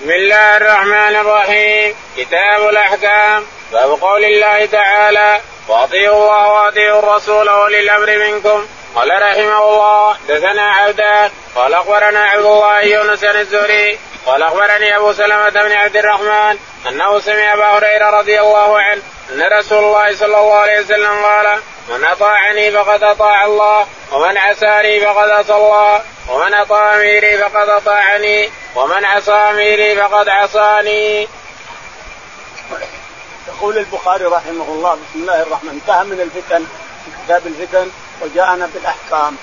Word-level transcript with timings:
بسم 0.00 0.10
الله 0.10 0.56
الرحمن 0.56 1.16
الرحيم. 1.16 1.94
كتاب 2.16 2.68
الأحكام. 2.68 3.46
باب 3.72 3.90
قول 3.90 4.24
الله 4.24 4.66
تعالى 4.66 5.40
وأطيعوا 5.68 6.16
الله 6.16 6.52
وأطيعوا 6.52 6.98
الرسول 6.98 7.48
وأولي 7.50 7.80
الأمر 7.80 8.18
منكم 8.18 8.66
قال 8.94 9.22
رحمه 9.22 9.62
الله 9.68 10.16
دثنا 10.28 10.72
عبدان 10.72 11.30
قال 11.56 11.74
أخبرنا 11.74 12.24
عبد 12.24 12.44
الله 12.44 12.80
يونس 12.80 13.24
الزهري 13.24 13.98
قال 14.26 14.42
أخبرني 14.42 14.96
أبو 14.96 15.12
سلمة 15.12 15.48
بن 15.48 15.72
عبد 15.72 15.96
الرحمن 15.96 16.58
أنه 16.88 17.20
سمع 17.20 17.54
أبا 17.54 17.64
هريرة 17.64 18.10
رضي 18.10 18.40
الله 18.40 18.80
عنه 18.80 19.02
أن 19.32 19.58
رسول 19.58 19.84
الله 19.84 20.16
صلى 20.16 20.38
الله 20.38 20.54
عليه 20.54 20.80
وسلم 20.80 21.24
قال 21.24 21.60
من 21.90 22.04
أطاعني 22.04 22.70
فقد 22.72 23.02
أطاع 23.02 23.44
الله 23.44 23.86
ومن 24.12 24.38
عساني 24.38 25.00
فقد 25.00 25.30
عصى 25.30 25.52
الله 25.52 26.02
ومن 26.28 26.54
أطاع 26.54 26.94
أميري 26.94 27.38
فقد 27.38 27.68
أطاعني 27.68 28.50
ومن 28.74 29.04
عصى 29.04 29.32
أميري 29.32 29.96
فقد 29.96 30.28
عصاني. 30.28 31.28
يقول 33.48 33.78
البخاري 33.78 34.24
رحمه 34.24 34.64
الله 34.68 34.94
بسم 34.94 35.20
الله 35.20 35.42
الرحمن 35.42 35.70
انتهى 35.70 36.04
من 36.04 36.20
الفتن 36.20 36.66
في 37.04 37.10
كتاب 37.24 37.46
الفتن 37.46 37.90
وجاءنا 38.22 38.70
بالأحكام 38.74 39.36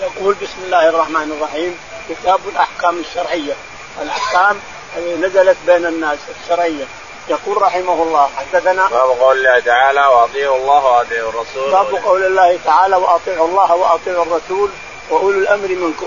يقول 0.00 0.34
بسم 0.34 0.64
الله 0.88 1.00
الرحمن 1.00 1.32
الرحيم 1.32 1.78
كتاب 2.08 2.40
الأحكام 2.48 2.98
الشرعية. 2.98 3.54
الأحكام 4.02 4.60
نزلت 5.20 5.56
بين 5.66 5.86
الناس 5.86 6.18
الشرعية. 6.42 6.84
يقول 7.28 7.62
رحمه 7.62 8.02
الله 8.02 8.28
حدثنا 8.36 8.88
باب 8.88 9.10
قول 9.20 9.36
الله 9.36 9.60
تعالى 9.60 10.00
وأطيعوا 10.00 10.56
الله 10.56 10.84
وأطيعوا 10.84 11.30
الرسول. 11.30 11.70
باب 11.70 11.94
قول 12.04 12.26
الله 12.26 12.58
تعالى 12.64 12.96
وأطيعوا 12.96 13.48
الله 13.48 13.74
وأطيعوا 13.74 14.24
الرسول. 14.24 14.70
وأولو 15.10 15.38
الأمر 15.38 15.68
منكم. 15.68 16.06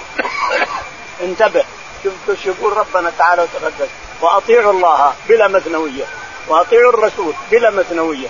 انتبه. 1.25 1.63
شوف 2.03 2.45
يقول 2.45 2.77
ربنا 2.77 3.11
تعالى 3.17 3.41
وتقدس. 3.41 3.89
وأطيعوا 4.21 4.71
الله 4.71 5.13
بلا 5.29 5.47
مثنوية. 5.47 6.05
وأطيعوا 6.47 6.93
الرسول 6.93 7.33
بلا 7.51 7.69
مثنوية. 7.69 8.27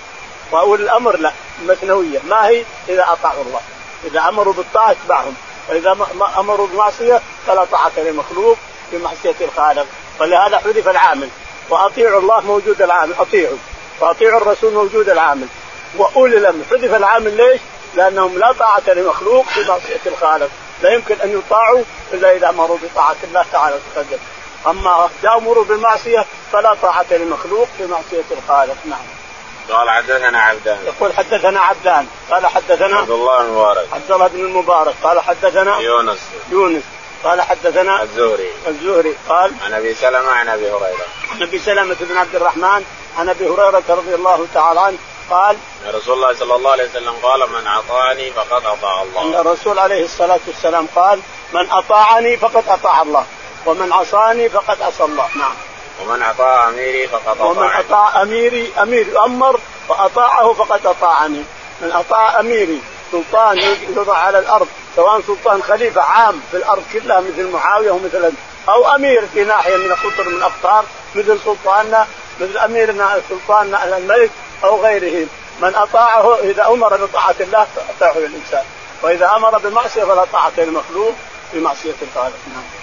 واولي 0.52 0.84
الأمر 0.84 1.18
لا 1.18 1.32
مثنوية. 1.66 2.20
ما 2.24 2.48
هي؟ 2.48 2.64
إذا 2.90 3.06
أطاعوا 3.12 3.44
الله. 3.44 3.62
إذا 4.04 4.20
أمروا 4.30 4.54
بالطاعة 4.54 4.92
اتبعهم. 4.92 5.36
واذا 5.70 5.98
أمروا 6.38 6.68
بالمعصيه 6.68 7.22
فلا 7.48 7.66
طاعة 7.66 7.92
لمخلوق 7.98 8.58
في 8.92 8.98
معصية 8.98 9.36
الخالق. 9.42 9.86
ولهذا 10.20 10.58
حذف 10.58 10.88
العامل. 10.88 11.30
وأطيعوا 11.70 12.22
الله 12.22 12.42
موجود 12.42 12.82
العامل. 12.82 13.14
أطيعوا. 13.20 13.58
وأطيعوا 14.00 14.42
الرسول 14.42 14.74
موجود 14.74 15.10
العامل. 15.10 15.48
وأولي 15.98 16.38
الأمر. 16.38 16.64
حذف 16.70 16.94
العامل 16.94 17.38
ليش؟ 17.38 17.62
لأنهم 17.96 18.38
لا 18.38 18.52
طاعة 18.52 18.84
لمخلوق 18.88 19.46
في 19.46 19.60
معصية 19.68 20.02
الخالق. 20.06 20.50
لا 20.82 20.94
يمكن 20.94 21.16
أن 21.24 21.40
يطاعوا 21.40 21.84
إلا 22.14 22.36
إذا 22.36 22.50
أمروا 22.50 22.78
بطاعة 22.84 23.16
الله 23.24 23.46
تعالى 23.52 23.76
وتقدم. 23.76 24.18
أما 24.68 25.10
يامروا 25.24 25.64
بالمعصية 25.64 26.26
فلا 26.52 26.74
طاعة 26.82 27.06
لمخلوق 27.12 27.68
في 27.78 27.86
معصية 27.86 28.24
الخالق. 28.32 28.76
نعم. 28.86 29.21
قال 29.70 29.90
حدثنا 29.90 30.42
عبدان. 30.42 30.78
يقول 30.86 31.14
حدثنا 31.14 31.60
عبدان. 31.60 32.08
قال 32.32 32.48
حدثنا 32.48 32.98
عبد 32.98 33.10
الله 33.10 33.38
بن 33.38 33.46
المبارك. 33.46 33.88
عبد 33.94 34.12
الله 34.12 34.28
بن 34.28 34.40
المبارك. 34.40 34.96
قال 35.04 35.20
حدثنا 35.20 35.80
يونس. 35.80 36.20
يونس. 36.50 36.84
قال 37.24 37.42
حدثنا 37.42 38.04
الزهري. 38.04 38.52
الزهري. 38.68 39.16
قال 39.30 39.52
عن 39.66 39.74
أبي 39.74 39.94
سلمة 39.94 40.32
عن 40.32 40.50
أبي 40.50 40.72
هريرة. 40.72 41.06
عن 41.32 41.42
أبي 41.42 41.60
سلمة 41.60 41.96
بن 42.00 42.18
عبد 42.18 42.36
الرحمن 42.36 42.86
عن 43.18 43.30
أبي 43.30 43.48
هريرة 43.48 43.84
رضي 43.90 44.16
الله 44.16 44.48
تعالى 44.54 44.80
عنه 44.80 44.98
قال 45.30 45.58
أن 45.86 45.96
رسول 45.96 46.14
الله 46.14 46.34
صلى 46.36 46.56
الله 46.56 46.72
عليه 46.72 46.90
وسلم 46.90 47.14
قال 47.24 47.50
من 47.50 47.68
أطاعني 47.68 48.32
فقد 48.32 48.66
أطاع 48.66 49.02
الله. 49.02 49.22
أن 49.22 49.36
الرسول 49.36 49.80
عليه 49.80 50.06
الصلاة 50.06 50.40
والسلام 50.48 50.88
قال 50.96 51.20
من 51.54 51.72
أطاعني 51.72 52.38
فقد 52.38 52.64
أطاع 52.68 53.02
الله 53.02 53.26
ومن 53.66 53.94
عصاني 53.94 54.50
فقد 54.50 54.82
عصى 54.82 55.04
الله. 55.04 55.28
نعم. 55.36 55.54
ومن 56.02 56.22
أطاع 56.22 56.70
أميري 56.70 57.08
فقد 57.08 57.28
أطاعني. 57.28 57.60
ومن 57.60 57.68
أطاع 57.68 58.22
أميري 58.22 58.74
أمير 58.82 59.26
أمر 59.26 59.60
واطاعه 59.90 60.54
فقد 60.54 60.86
أطاعني. 60.86 61.44
من 61.82 61.92
أطاع 61.92 62.40
أميري 62.40 62.82
سلطان 63.12 63.58
يوضع 63.96 64.18
على 64.18 64.40
الأرض 64.40 64.68
سواء 64.96 65.22
سلطان 65.22 65.64
خليفة 65.64 66.02
عام 66.02 66.42
في 66.52 66.58
الأرض 66.58 66.84
كلها 66.94 67.20
مثل 67.20 67.48
معاوية 67.48 67.92
ومثل 67.92 68.34
أو 68.70 68.96
أمير 68.96 69.28
في 69.34 69.44
ناحية 69.44 69.78
من 69.78 69.94
قطر 69.94 70.30
من 70.30 70.36
الاقطار 70.36 70.86
مثل 71.16 71.40
سلطاننا 71.46 72.08
مثل 72.40 72.58
أميرنا 72.58 73.22
سلطاننا 73.30 73.98
الملك 73.98 74.32
أو 74.64 74.84
غيره. 74.84 75.28
من 75.62 75.76
أطاعه 75.76 76.40
إذا 76.40 76.68
أمر 76.68 77.06
بطاعة 77.06 77.36
الله 77.40 77.68
فأطاعه 77.76 78.18
الانسان 78.18 78.64
وإذا 79.02 79.36
أمر 79.36 79.58
بمعصية 79.58 80.04
فلا 80.04 80.26
طاعة 80.34 80.52
للمخلوق 80.58 81.14
في 81.52 81.60
معصيه 81.60 81.96
الخالق. 82.02 82.38
نعم. 82.54 82.81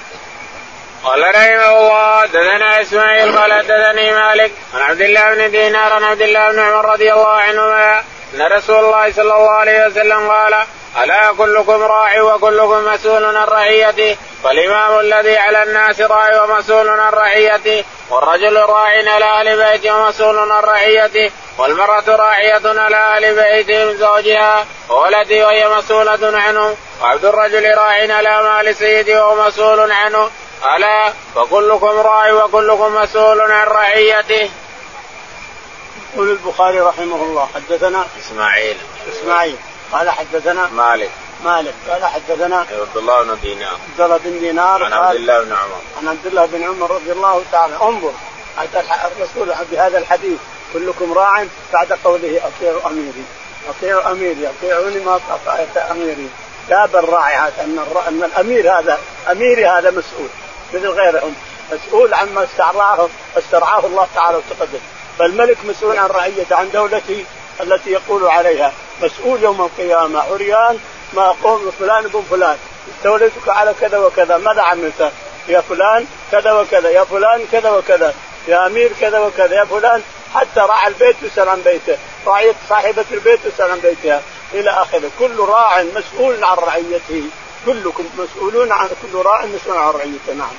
قال 1.05 1.21
رحمه 1.35 1.79
الله 1.79 2.27
دثنا 2.27 2.81
إسماعيل 2.81 3.39
قال 3.39 3.63
دثني 3.63 4.13
مالك 4.13 4.53
عن 4.75 4.81
عبد 4.81 5.01
الله 5.01 5.35
بن 5.35 5.51
دينار 5.51 5.93
عن 5.93 6.05
عبد 6.05 6.23
الله 6.23 6.53
بن 6.53 6.59
عمر 6.59 6.93
رضي 6.93 7.13
الله 7.13 7.29
عنهما 7.29 8.03
أن 8.35 8.53
رسول 8.53 8.85
الله 8.85 9.13
صلى 9.13 9.35
الله 9.35 9.51
عليه 9.51 9.87
وسلم 9.87 10.31
قال 10.31 10.55
ألا 11.03 11.33
كلكم 11.39 11.83
راع 11.83 12.23
وكلكم 12.23 12.85
مسؤول 12.85 13.25
عن 13.25 13.45
رعيته 13.45 14.17
فالإمام 14.45 15.01
الذي 15.01 15.37
على 15.37 15.63
الناس 15.63 16.01
راع 16.01 16.43
ومسؤول 16.43 16.89
عن 16.89 17.13
رعيته 17.13 17.85
والرجل 18.11 18.57
راع 18.57 18.89
على 18.89 19.25
أهل 19.25 19.57
بيته 19.57 19.97
ومسؤول 19.97 20.39
عن 20.39 20.63
رعيته 20.63 21.31
والمرأة 21.59 22.05
راعية 22.09 22.63
على 22.65 22.97
أهل 22.97 23.35
بيته 23.35 23.85
من 23.85 23.97
زوجها 23.97 24.67
وولده 24.89 25.47
وهي 25.47 25.69
مسؤولة 25.69 26.39
عنه 26.39 26.77
وعبد 27.03 27.25
الرجل 27.25 27.75
راع 27.75 28.17
على 28.17 28.43
مال 28.43 28.77
سيده 28.77 29.27
وهو 29.27 29.47
مسؤول 29.47 29.93
عنه 29.93 30.31
ألا 30.77 31.13
فكلكم 31.35 31.87
راع 31.87 32.33
وكلكم 32.33 32.95
مسؤول 32.95 33.41
عن 33.41 33.67
رعيته. 33.67 34.51
يقول 36.15 36.31
البخاري 36.31 36.81
رحمه 36.81 37.23
الله 37.23 37.49
حدثنا 37.55 38.07
إسماعيل. 38.21 38.77
إسماعيل. 39.13 39.57
قال 39.93 40.11
حدثنا 40.11 40.69
مالك. 40.69 41.11
مالك. 41.45 41.75
قال 41.89 42.05
حدثنا 42.05 42.59
عبد 42.59 42.97
الله 42.97 43.23
بن 43.23 43.39
دينار. 43.43 43.79
عبد 43.91 44.01
الله 44.01 44.17
بن 44.17 44.39
دينار. 44.39 44.85
عن 44.85 44.93
عبد 44.93 45.15
الله 45.15 45.45
بن 45.45 45.53
عمر. 45.53 45.81
عن 45.99 46.09
عبد 46.09 46.27
الله 46.27 46.47
بن 46.47 46.63
عمر 46.63 46.91
رضي 46.91 47.13
الله 47.13 47.43
تعالى 47.53 47.75
انظر 47.83 48.13
حتى 48.57 48.81
الرسول 48.81 49.55
بهذا 49.71 49.99
الحديث. 49.99 50.39
كلكم 50.73 51.13
راع 51.13 51.45
بعد 51.73 51.93
قوله 52.05 52.41
أطيعوا 52.47 52.87
أميري. 52.87 53.25
أطيعوا 53.69 54.13
أميري 54.13 54.49
أطيعوني 54.49 55.01
ما 55.01 55.21
اطعت 55.31 55.77
أميري. 55.77 56.29
جاب 56.69 56.97
الراعي 56.97 57.37
هذا 57.37 57.63
أن 58.09 58.23
الأمير 58.25 58.79
هذا 58.79 58.99
أميري 59.31 59.67
هذا 59.67 59.91
مسؤول. 59.91 60.29
مثل 60.75 60.89
غيرهم. 60.89 61.35
مسؤول 61.73 62.15
عما 62.15 62.45
استرعاه 62.45 63.09
استرعاه 63.39 63.87
الله 63.87 64.07
تعالى 64.15 64.37
وتقدم. 64.37 64.79
فالملك 65.19 65.57
مسؤول 65.65 65.99
عن 65.99 66.07
رعيته 66.07 66.57
عن 66.57 66.71
دولته 66.71 67.25
التي 67.61 67.91
يقول 67.91 68.27
عليها. 68.27 68.73
مسؤول 69.03 69.43
يوم 69.43 69.61
القيامة. 69.61 70.21
عريان 70.21 70.79
ما 71.13 71.35
قوم 71.43 71.71
فلان 71.79 72.05
ابن 72.05 72.23
فلان. 72.31 72.57
استوليتك 72.97 73.49
على 73.49 73.75
كذا 73.81 73.99
وكذا 73.99 74.37
ماذا 74.37 74.63
عملت؟ 74.63 75.13
يا 75.49 75.61
فلان 75.61 76.07
كذا 76.33 76.53
وكذا 76.53 76.91
يا 76.91 77.05
فلان 77.05 77.47
كذا 77.53 77.71
وكذا 77.71 78.15
يا 78.49 78.67
أمير 78.67 78.93
كذا 79.01 79.19
وكذا 79.19 79.55
يا 79.55 79.65
فلان. 79.65 80.03
حتى 80.35 80.61
راعى 80.61 80.89
البيت 80.89 81.17
يسال 81.23 81.49
عن 81.49 81.61
بيته 81.61 81.99
راعية 82.27 82.55
صاحبة 82.69 83.05
البيت 83.13 83.41
يسال 83.45 83.71
عن 83.71 83.81
بيتها. 83.81 84.23
إلى 84.55 84.71
آخره. 84.71 85.11
كل 85.19 85.39
راع 85.39 85.83
مسؤول 85.83 86.45
عن 86.45 86.57
رعيته. 86.57 87.25
كلكم 87.67 88.05
مسؤولون 88.19 88.73
عن 88.73 88.89
كل 88.89 89.19
راع 89.19 89.45
مسؤول 89.45 89.77
عن 89.77 89.93
رعيته 89.93 90.35
نعم. 90.39 90.51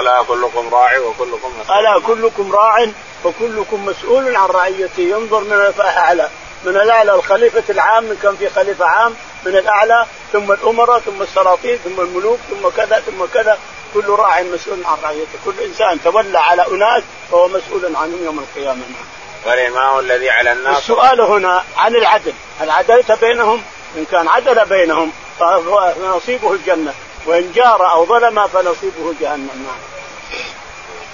ألا 0.00 0.22
كلكم 0.22 0.74
راع 0.74 0.98
وكلكم 0.98 1.52
مسؤول؟ 1.60 1.78
ألا 1.78 2.00
كلكم 2.06 2.52
راع 2.52 2.86
وكلكم 3.24 3.86
مسؤول 3.86 4.36
عن 4.36 4.48
رعيته. 4.48 5.00
ينظر 5.00 5.40
من 5.40 5.52
الأعلى 5.52 6.28
من 6.64 6.76
الأعلى 6.76 7.14
الخليفة 7.14 7.62
العام 7.70 8.16
كان 8.22 8.36
في 8.36 8.48
خليفة 8.48 8.84
عام 8.84 9.14
من 9.46 9.56
الأعلى 9.56 10.06
ثم 10.32 10.52
الأمراء 10.52 10.98
ثم 10.98 11.22
السلاطين 11.22 11.78
ثم 11.84 12.00
الملوك 12.00 12.38
ثم 12.50 12.68
كذا 12.68 13.00
ثم 13.00 13.24
كذا. 13.34 13.58
كل 13.94 14.08
راع 14.08 14.42
مسؤول 14.42 14.84
عن 14.84 14.96
رعيته. 15.02 15.38
كل 15.44 15.60
إنسان 15.64 16.02
تولى 16.04 16.38
على 16.38 16.66
أناس 16.66 17.02
فهو 17.30 17.48
مسؤول 17.48 17.96
عنهم 17.96 18.24
يوم 18.24 18.38
القيامة 18.38 18.80
نعم. 18.80 19.06
والإمام 19.46 19.98
الذي 19.98 20.30
على 20.30 20.52
الناس؟ 20.52 20.78
السؤال 20.78 21.20
هنا 21.20 21.64
عن 21.76 21.96
العدل. 21.96 22.32
هل 22.60 22.70
عدلت 22.70 23.12
بينهم 23.12 23.62
إن 23.96 24.04
كان 24.04 24.28
عدل 24.28 24.64
بينهم 24.64 25.12
فنصيبه 25.38 26.52
الجنة. 26.52 26.94
وإن 27.26 27.52
جار 27.52 27.92
أو 27.92 28.06
ظلم 28.06 28.46
فنصيبه 28.46 29.14
جهنم. 29.20 29.66
نعم. 29.66 29.78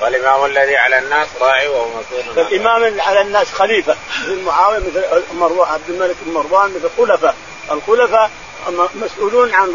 والإمام 0.00 0.44
الذي 0.44 0.76
على 0.76 0.98
الناس 0.98 1.28
راعي 1.40 1.68
وهو 1.68 1.86
مسؤول 1.88 2.46
الإمام 2.46 3.00
على 3.00 3.20
الناس 3.20 3.52
خليفة. 3.52 3.96
مثل 4.22 4.42
معاوية 4.42 4.78
مثل 4.78 5.22
مروان 5.34 5.68
عبد 5.68 5.90
الملك 5.90 6.16
بن 6.22 6.32
مروان 6.32 6.70
مثل 6.70 6.90
خلفاء. 6.98 7.34
الخلفاء 7.70 8.30
مسؤولون 8.94 9.54
عن 9.54 9.72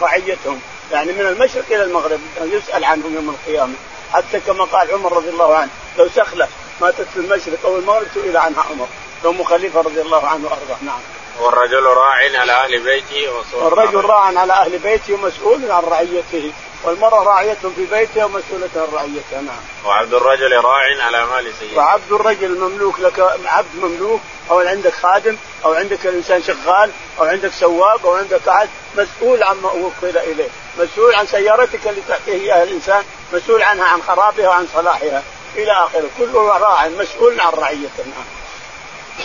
رعيتهم. 0.00 0.60
يعني 0.92 1.12
من 1.12 1.20
المشرق 1.20 1.64
إلى 1.70 1.82
المغرب 1.82 2.20
يسأل 2.40 2.84
عنهم 2.84 3.14
يوم 3.14 3.30
القيامة. 3.30 3.74
حتى 4.12 4.40
كما 4.40 4.64
قال 4.64 4.90
عمر 4.90 5.12
رضي 5.12 5.28
الله 5.28 5.56
عنه 5.56 5.70
لو 5.98 6.08
سخلة 6.08 6.48
ماتت 6.80 7.06
في 7.14 7.16
المشرق 7.16 7.58
أو 7.64 7.78
المغرب 7.78 8.06
سئل 8.14 8.36
عنها 8.36 8.64
عمر. 8.70 8.88
ام 9.26 9.44
خليفه 9.44 9.80
رضي 9.80 10.00
الله 10.00 10.26
عنه 10.26 10.44
وأرضاه. 10.44 10.76
نعم. 10.82 11.00
والرجل 11.40 11.82
راع 11.82 12.14
على 12.40 12.52
أهل 12.52 12.78
بيته 12.78 13.32
والرجل 13.52 14.04
راع 14.04 14.24
على 14.38 14.52
أهل 14.52 14.78
بيته 14.78 15.14
ومسؤول 15.14 15.70
عن 15.70 15.82
رعيته 15.82 16.52
والمرأة 16.84 17.22
راعية 17.22 17.54
في 17.76 17.86
بيتها 17.90 18.24
ومسؤولة 18.24 18.68
عن 18.76 18.88
رعيتها 18.92 19.40
نعم. 19.40 19.60
وعبد 19.86 20.14
الرجل 20.14 20.52
راع 20.52 21.04
على 21.04 21.26
مال 21.26 21.52
سيده. 21.60 21.76
وعبد 21.76 22.12
الرجل 22.12 22.58
مملوك 22.58 23.00
لك 23.00 23.20
عبد 23.44 23.76
مملوك 23.76 24.20
أو 24.50 24.58
عندك 24.58 24.92
خادم 24.92 25.36
أو 25.64 25.74
عندك 25.74 26.06
إنسان 26.06 26.42
شغال 26.42 26.90
أو 27.18 27.24
عندك 27.24 27.52
سواق 27.52 28.06
أو 28.06 28.14
عندك 28.14 28.48
أحد 28.48 28.68
مسؤول 28.96 29.42
عما 29.42 29.72
وكل 29.72 30.18
إليه، 30.18 30.48
مسؤول 30.78 31.14
عن 31.14 31.26
سيارتك 31.26 31.86
اللي 31.86 32.00
تحتيه 32.08 32.32
اياها 32.32 32.62
الإنسان، 32.62 33.04
مسؤول 33.32 33.62
عنها 33.62 33.84
عن 33.84 34.02
خرابها 34.02 34.48
وعن 34.48 34.68
صلاحها 34.74 35.22
إلى 35.56 35.72
آخره، 35.72 36.08
كله 36.18 36.58
راع 36.58 36.88
مسؤول 36.88 37.40
عن 37.40 37.52
رعيته 37.52 38.04
نعم. 38.04 38.39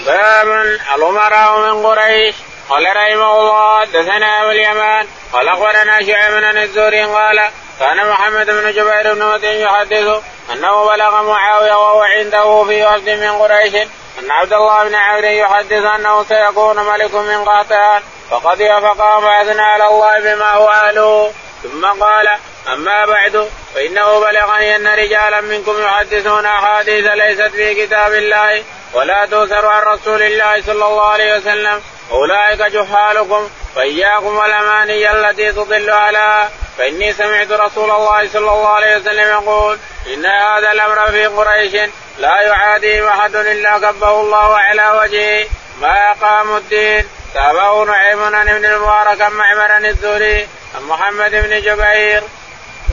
باب 0.06 0.48
الأمراء 0.48 1.60
من 1.60 1.86
قريش. 1.86 2.36
قال 2.70 2.84
رحمه 2.84 3.40
الله 3.40 3.80
حدثنا 3.82 4.42
أبو 4.42 4.52
اليمان. 4.52 5.08
قال 5.34 5.50
أخبرنا 5.50 6.06
شعيب 6.06 6.32
بن 6.32 6.58
الزهري 6.58 7.04
قال 7.04 7.50
كان 7.80 8.10
محمد 8.10 8.46
بن 8.46 8.72
جبير 8.72 9.14
بن 9.14 9.26
متين 9.26 9.62
يحدث 9.62 10.24
أنه 10.54 10.86
بلغ 10.86 11.24
معاوية 11.24 11.74
وهو 11.74 12.02
عنده 12.02 12.64
في 12.64 12.86
وفد 12.86 13.10
من 13.10 13.32
قريش 13.32 13.76
أن 14.20 14.32
عبد 14.32 14.54
الله 14.54 14.84
بن 14.84 14.96
عمرو 14.96 15.28
يحدث 15.28 15.86
أنه 15.96 16.24
سيكون 16.24 16.80
ملك 16.80 17.14
من 17.14 17.44
قاتال 17.46 18.02
فقضي 18.30 18.68
فقام 18.68 19.22
فاثنى 19.22 19.62
على 19.62 19.88
الله 19.88 20.20
بما 20.20 20.52
هو 20.52 20.70
أهله. 20.70 21.32
ثم 21.64 21.86
قال 21.86 22.38
أما 22.74 23.06
بعد 23.06 23.50
فإنه 23.76 24.20
بلغني 24.20 24.76
أن 24.76 24.88
رجالا 24.88 25.42
منكم 25.42 25.82
يحدثون 25.82 26.46
أحاديث 26.46 27.06
ليست 27.06 27.52
في 27.56 27.86
كتاب 27.86 28.14
الله 28.14 28.64
ولا 28.94 29.26
توثر 29.26 29.66
عن 29.66 29.82
رسول 29.82 30.22
الله 30.24 30.62
صلى 30.62 30.86
الله 30.86 31.08
عليه 31.10 31.36
وسلم. 31.38 31.82
أولئك 32.12 32.60
جهالكم 32.60 33.50
فإياكم 33.76 34.38
والأماني 34.38 35.12
التي 35.12 35.52
تضل 35.52 35.90
على 35.90 36.50
فإني 36.78 37.14
سمعت 37.14 37.52
رسول 37.52 37.92
الله 37.92 38.28
صلى 38.28 38.52
الله 38.52 38.70
عليه 38.70 38.98
وسلم 38.98 39.28
يقول 39.30 39.80
إن 40.14 40.26
هذا 40.26 40.72
الأمر 40.72 41.12
في 41.12 41.26
قريش 41.26 41.74
لا 42.18 42.42
يعادي 42.42 43.08
أحد 43.08 43.36
إلا 43.36 43.78
كبه 43.78 44.22
الله 44.22 44.58
على 44.58 45.00
وجهه. 45.02 45.46
ما 45.82 46.12
أقاموا 46.12 46.58
الدين؟ 46.58 47.10
تابعه 47.34 47.84
نعيم 47.84 48.22
ابن 48.22 48.66
المبارك 48.66 49.22
معمر 49.22 49.78
الزهري 49.78 50.48
عن 50.76 50.84
محمد 50.84 51.32
بن 51.32 51.62
جبير. 51.62 52.24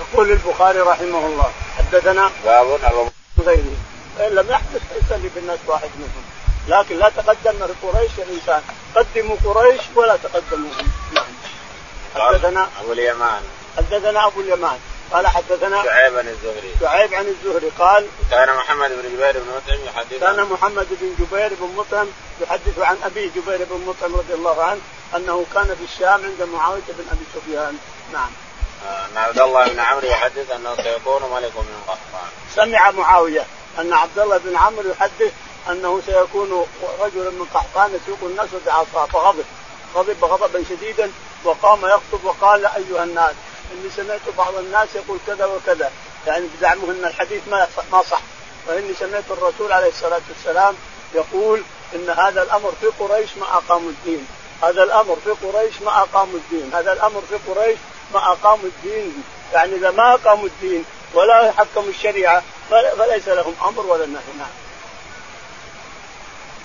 يقول 0.03 0.31
البخاري 0.31 0.81
رحمه 0.81 1.27
الله 1.27 1.53
حدثنا 1.79 2.31
باب 2.45 2.79
غيره 3.47 3.77
فان 4.19 4.33
لم 4.33 4.51
يحدث 4.51 4.83
يصلي 5.05 5.29
بالناس 5.35 5.59
واحد 5.67 5.91
منهم. 5.97 6.25
لكن 6.69 6.99
لا 6.99 7.09
تقدم 7.17 7.67
قريش 7.83 8.11
الانسان 8.19 8.63
قدموا 8.95 9.37
قريش 9.45 9.81
ولا 9.95 10.17
تقدموهم 10.17 10.93
نعم. 11.13 11.25
حدثنا 12.15 12.69
أبو 12.81 12.93
اليمان. 12.93 13.43
حدثنا 13.77 14.27
أبو 14.27 14.41
اليمان. 14.41 14.79
قال 15.13 15.27
حدثنا 15.27 15.85
شعيب 15.85 16.19
عن 16.19 16.29
الزهري. 16.29 16.75
شعيب 16.81 17.15
عن 17.15 17.27
الزهري 17.27 17.71
قال 17.79 18.07
كان 18.31 18.57
محمد 18.57 18.91
بن 18.91 19.17
جبير 19.17 19.33
بن 19.33 19.47
مطعم 19.57 19.79
يحدث 19.87 20.21
كان 20.21 20.45
محمد 20.45 20.87
بن 21.01 21.15
جبير 21.25 21.51
بن 21.61 21.75
مطعم 21.77 22.07
يحدث 22.41 22.79
عن 22.79 22.97
ابيه 23.05 23.29
جبير 23.29 23.67
بن 23.71 23.85
مطعم 23.87 24.17
رضي 24.17 24.35
الله 24.35 24.63
عنه 24.63 24.81
أنه 25.17 25.45
كان 25.55 25.67
في 25.67 25.85
الشام 25.85 26.25
عند 26.25 26.49
معاوية 26.53 26.89
بن 26.89 27.05
أبي 27.13 27.25
سفيان. 27.35 27.77
نعم. 28.13 28.31
أن 28.87 29.17
عبد 29.17 29.39
الله 29.39 29.69
بن 29.69 29.81
عمرو 29.81 30.09
يحدث 30.09 30.51
أنه 30.51 30.77
سيكون 30.77 31.23
ملك 31.35 31.57
من 31.57 31.83
قحطان 31.89 32.29
سمع 32.55 32.91
معاوية 32.91 33.47
أن 33.79 33.93
عبد 33.93 34.19
الله 34.19 34.39
بن 34.39 34.57
عمرو 34.57 34.91
يحدث 34.91 35.33
أنه 35.71 36.03
سيكون 36.07 36.67
رجلا 37.01 37.31
من 37.31 37.47
قحطان 37.55 37.91
يسوق 37.95 38.19
الناس 38.23 38.49
بعصا 38.67 39.07
فغضب 39.07 39.45
غضب. 39.95 40.25
غضبا 40.25 40.65
شديدا 40.69 41.13
وقام 41.45 41.87
يخطب 41.87 42.25
وقال 42.25 42.67
أيها 42.67 43.05
الناس 43.05 43.35
إني 43.73 43.91
سمعت 43.97 44.21
بعض 44.39 44.55
الناس 44.55 44.89
يقول 44.95 45.19
كذا 45.27 45.47
وكذا. 45.47 45.91
يعني 46.27 46.47
بزعمه 46.47 46.91
إن 46.91 47.05
الحديث 47.05 47.43
ما 47.51 47.69
ما 47.93 48.03
صح. 48.03 48.21
فاني 48.67 48.95
سمعت 48.95 49.25
الرسول 49.31 49.73
عليه 49.73 49.89
الصلاة 49.89 50.21
والسلام 50.29 50.75
يقول 51.15 51.63
إن 51.95 52.11
هذا 52.11 52.43
الأمر 52.43 52.73
في 52.81 52.87
قريش 52.87 53.37
ما 53.37 53.47
أقاموا 53.57 53.91
الدين. 53.91 54.27
هذا 54.63 54.83
الأمر 54.83 55.17
في 55.25 55.31
قريش 55.31 55.83
ما 55.83 56.03
أقاموا 56.03 56.35
الدين. 56.35 56.71
هذا 56.75 56.93
الأمر 56.93 57.23
في 57.31 57.51
قريش 57.51 57.79
ما 58.15 58.33
أقاموا 58.33 58.65
الدين. 58.65 59.25
يعني 59.53 59.75
إذا 59.75 59.91
ما 59.91 60.15
أقاموا 60.15 60.47
الدين 60.47 60.85
ولا 61.15 61.53
حكموا 61.59 61.89
الشريعة 61.89 62.43
فليس 62.71 63.29
لهم 63.29 63.55
أمر 63.67 63.87
ولا 63.87 64.07
نهي. 64.07 64.39
نعم. 64.39 64.49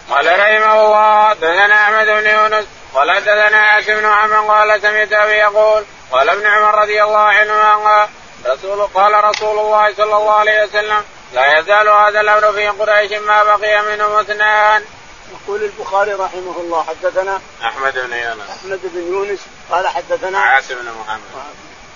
قال 0.09 0.39
رحمه 0.39 0.85
الله 0.85 1.33
دثنا 1.33 1.83
أحمد 1.83 2.05
بن 2.05 2.27
يونس 2.27 2.65
قال 2.93 3.11
حدثنا 3.11 3.57
عاصم 3.57 3.95
بن 3.95 4.07
محمد 4.07 4.47
قال 4.49 4.81
سمعت 4.81 5.13
أبي 5.13 5.31
يقول 5.31 5.83
قال 6.11 6.29
ابن 6.29 6.45
عمر 6.45 6.81
رضي 6.81 7.03
الله 7.03 7.19
عنهما 7.19 7.75
قال 7.75 8.07
رسول 8.45 8.87
قال 8.87 9.23
رسول 9.23 9.59
الله 9.59 9.93
صلى 9.93 10.15
الله 10.17 10.33
عليه 10.33 10.63
وسلم 10.63 11.03
لا 11.33 11.59
يزال 11.59 11.89
هذا 11.89 12.21
الأمر 12.21 12.53
في 12.53 12.67
قريش 12.67 13.11
ما 13.11 13.43
بقي 13.43 13.81
منهم 13.81 14.11
اثنان. 14.11 14.85
يقول 15.31 15.63
البخاري 15.63 16.13
رحمه 16.13 16.55
الله 16.59 16.83
حدثنا 16.83 17.41
أحمد 17.61 17.93
بن 17.93 18.13
يونس. 18.13 18.49
أحمد 18.49 18.79
بن 18.83 19.13
يونس 19.13 19.39
قال 19.71 19.87
حدثنا 19.87 20.39
عاصم 20.39 20.75
بن 20.75 20.91
محمد. 20.99 21.21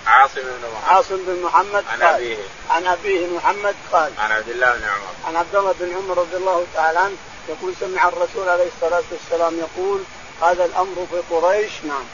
عاصم 0.06 0.40
بن 0.40 0.68
محمد. 0.74 0.96
عاصم 0.96 1.16
بن 1.16 1.42
محمد 1.42 1.84
عن 1.92 2.02
أبيه. 2.02 2.36
عن 2.70 2.86
أبيه 2.86 3.26
محمد 3.26 3.74
قال 3.92 4.12
عن 4.18 4.32
عبد 4.32 4.48
الله 4.48 4.70
بن 4.70 4.84
عمر. 4.84 5.14
عن 5.26 5.36
عبد 5.36 5.54
الله 5.54 5.74
بن 5.80 5.96
عمر 5.96 6.18
رضي 6.18 6.36
الله 6.36 6.66
تعالى 6.74 6.98
عنه 6.98 7.16
يقول 7.48 7.74
سمع 7.80 8.08
الرسول 8.08 8.48
عليه 8.48 8.68
الصلاة 8.76 9.02
والسلام 9.10 9.58
يقول 9.58 10.00
هذا 10.42 10.64
الأمر 10.64 11.06
في 11.10 11.34
قريش 11.34 11.72
نعم. 11.84 12.04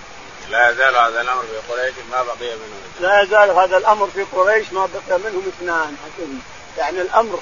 لا 0.50 0.70
يزال 0.70 0.96
هذا 0.96 1.20
الأمر 1.20 1.42
في 1.42 1.72
قريش 1.72 1.94
ما 2.10 2.22
بقي 2.22 2.56
منهم 2.56 2.82
لا 3.00 3.22
يزال 3.22 3.50
هذا 3.50 3.76
الأمر 3.76 4.08
في 4.14 4.22
قريش 4.22 4.72
ما 4.72 4.86
بقي 4.86 5.18
منهم 5.18 5.42
اثنان 5.48 5.96
يعني 6.78 7.00
الأمر 7.00 7.38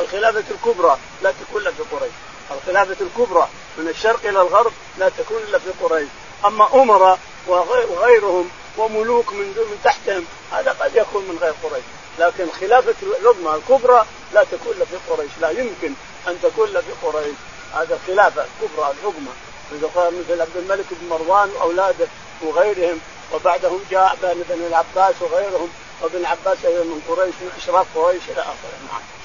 الخلافة 0.00 0.44
الكبرى 0.50 0.98
لا 1.22 1.32
تكون 1.32 1.62
في 1.62 1.82
قريش. 1.96 2.12
الخلافة 2.50 2.96
الكبرى 3.04 3.48
من 3.78 3.88
الشرق 3.88 4.20
إلى 4.24 4.40
الغرب 4.40 4.72
لا 4.98 5.08
تكون 5.08 5.36
إلا 5.48 5.58
في 5.58 5.70
قريش. 5.82 6.08
أما 6.46 6.82
امراء 6.82 7.18
وغيرهم 7.46 8.50
وملوك 8.78 9.32
من 9.32 9.46
من 9.46 9.80
تحتهم 9.84 10.24
هذا 10.52 10.76
قد 10.80 10.96
يكون 10.96 11.22
من 11.22 11.38
غير 11.40 11.54
قريش. 11.62 11.84
لكن 12.18 12.46
خلافة 12.60 12.94
العظمى 13.02 13.54
الكبرى 13.54 14.04
لا 14.32 14.44
تكون 14.44 14.72
إلا 14.76 14.84
في 14.84 14.96
قريش. 15.10 15.30
لا 15.40 15.50
يمكن 15.50 15.92
أن 16.28 16.38
تكون 16.42 16.68
إلا 16.68 16.80
في 16.80 16.92
قريش. 17.02 17.36
هذا 17.74 17.98
خلافة 18.06 18.44
الكبرى 18.44 18.92
العظمى 19.02 19.32
مثل 19.72 20.40
عبد 20.40 20.56
الملك 20.56 20.86
بن 20.90 21.08
مروان 21.08 21.50
وأولاده 21.50 22.06
وغيرهم 22.42 23.00
وبعدهم 23.34 23.80
جاء 23.90 24.16
بن 24.22 24.66
العباس 24.66 25.14
وغيرهم 25.20 25.68
وابن 26.02 26.24
عباس 26.24 26.58
أيضا 26.64 26.84
من 26.84 27.02
قريش 27.08 27.34
من 27.40 27.50
أشراف 27.58 27.86
قريش 27.94 28.22
إلى 28.28 28.40
آخره. 28.40 28.78
نعم. 28.92 29.19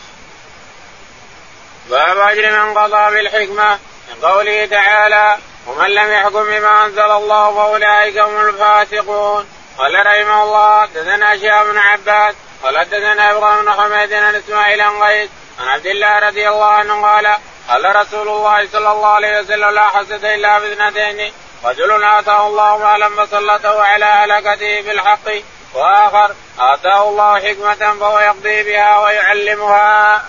باب 1.89 2.17
أجر 2.17 2.51
من 2.51 2.77
قضى 2.77 3.15
بالحكمة 3.15 3.79
من 4.09 4.27
قوله 4.27 4.65
تعالى 4.65 5.37
ومن 5.67 5.89
لم 5.89 6.11
يحكم 6.11 6.43
بما 6.43 6.85
أنزل 6.85 7.11
الله 7.11 7.55
فأولئك 7.55 8.17
هم 8.17 8.39
الفاسقون 8.39 9.47
قال 9.77 10.05
رحمه 10.05 10.43
الله 10.43 10.85
دثنا 10.85 11.37
شهاب 11.37 11.65
بن 11.67 11.77
عباس 11.77 12.35
قال 12.63 12.85
دثنا 12.89 13.31
إبراهيم 13.31 13.65
بن 13.65 13.71
حميد 13.71 14.13
عن 14.13 14.35
إسماعيل 14.35 14.81
عن 14.81 15.03
قيس 15.03 15.29
عن 15.59 15.67
عبد 15.67 15.85
الله 15.85 16.19
رضي 16.19 16.49
الله 16.49 16.65
عنه 16.65 17.01
قال 17.01 17.35
قال 17.69 17.95
رسول 17.95 18.27
الله 18.27 18.67
صلى 18.67 18.91
الله 18.91 19.07
عليه 19.07 19.39
وسلم 19.39 19.69
لا 19.69 19.87
حسد 19.87 20.25
إلا 20.25 20.59
باثنتين 20.59 21.33
رجل 21.65 22.03
آتاه 22.03 22.47
الله 22.47 22.77
مالا 22.77 23.09
فسلطه 23.09 23.83
على 23.83 24.05
هلكته 24.05 24.81
بالحق 24.81 25.31
وآخر 25.73 26.35
آتاه 26.59 27.09
الله 27.09 27.39
حكمة 27.39 27.99
فهو 27.99 28.19
يقضي 28.19 28.63
بها 28.63 28.99
ويعلمها. 28.99 30.25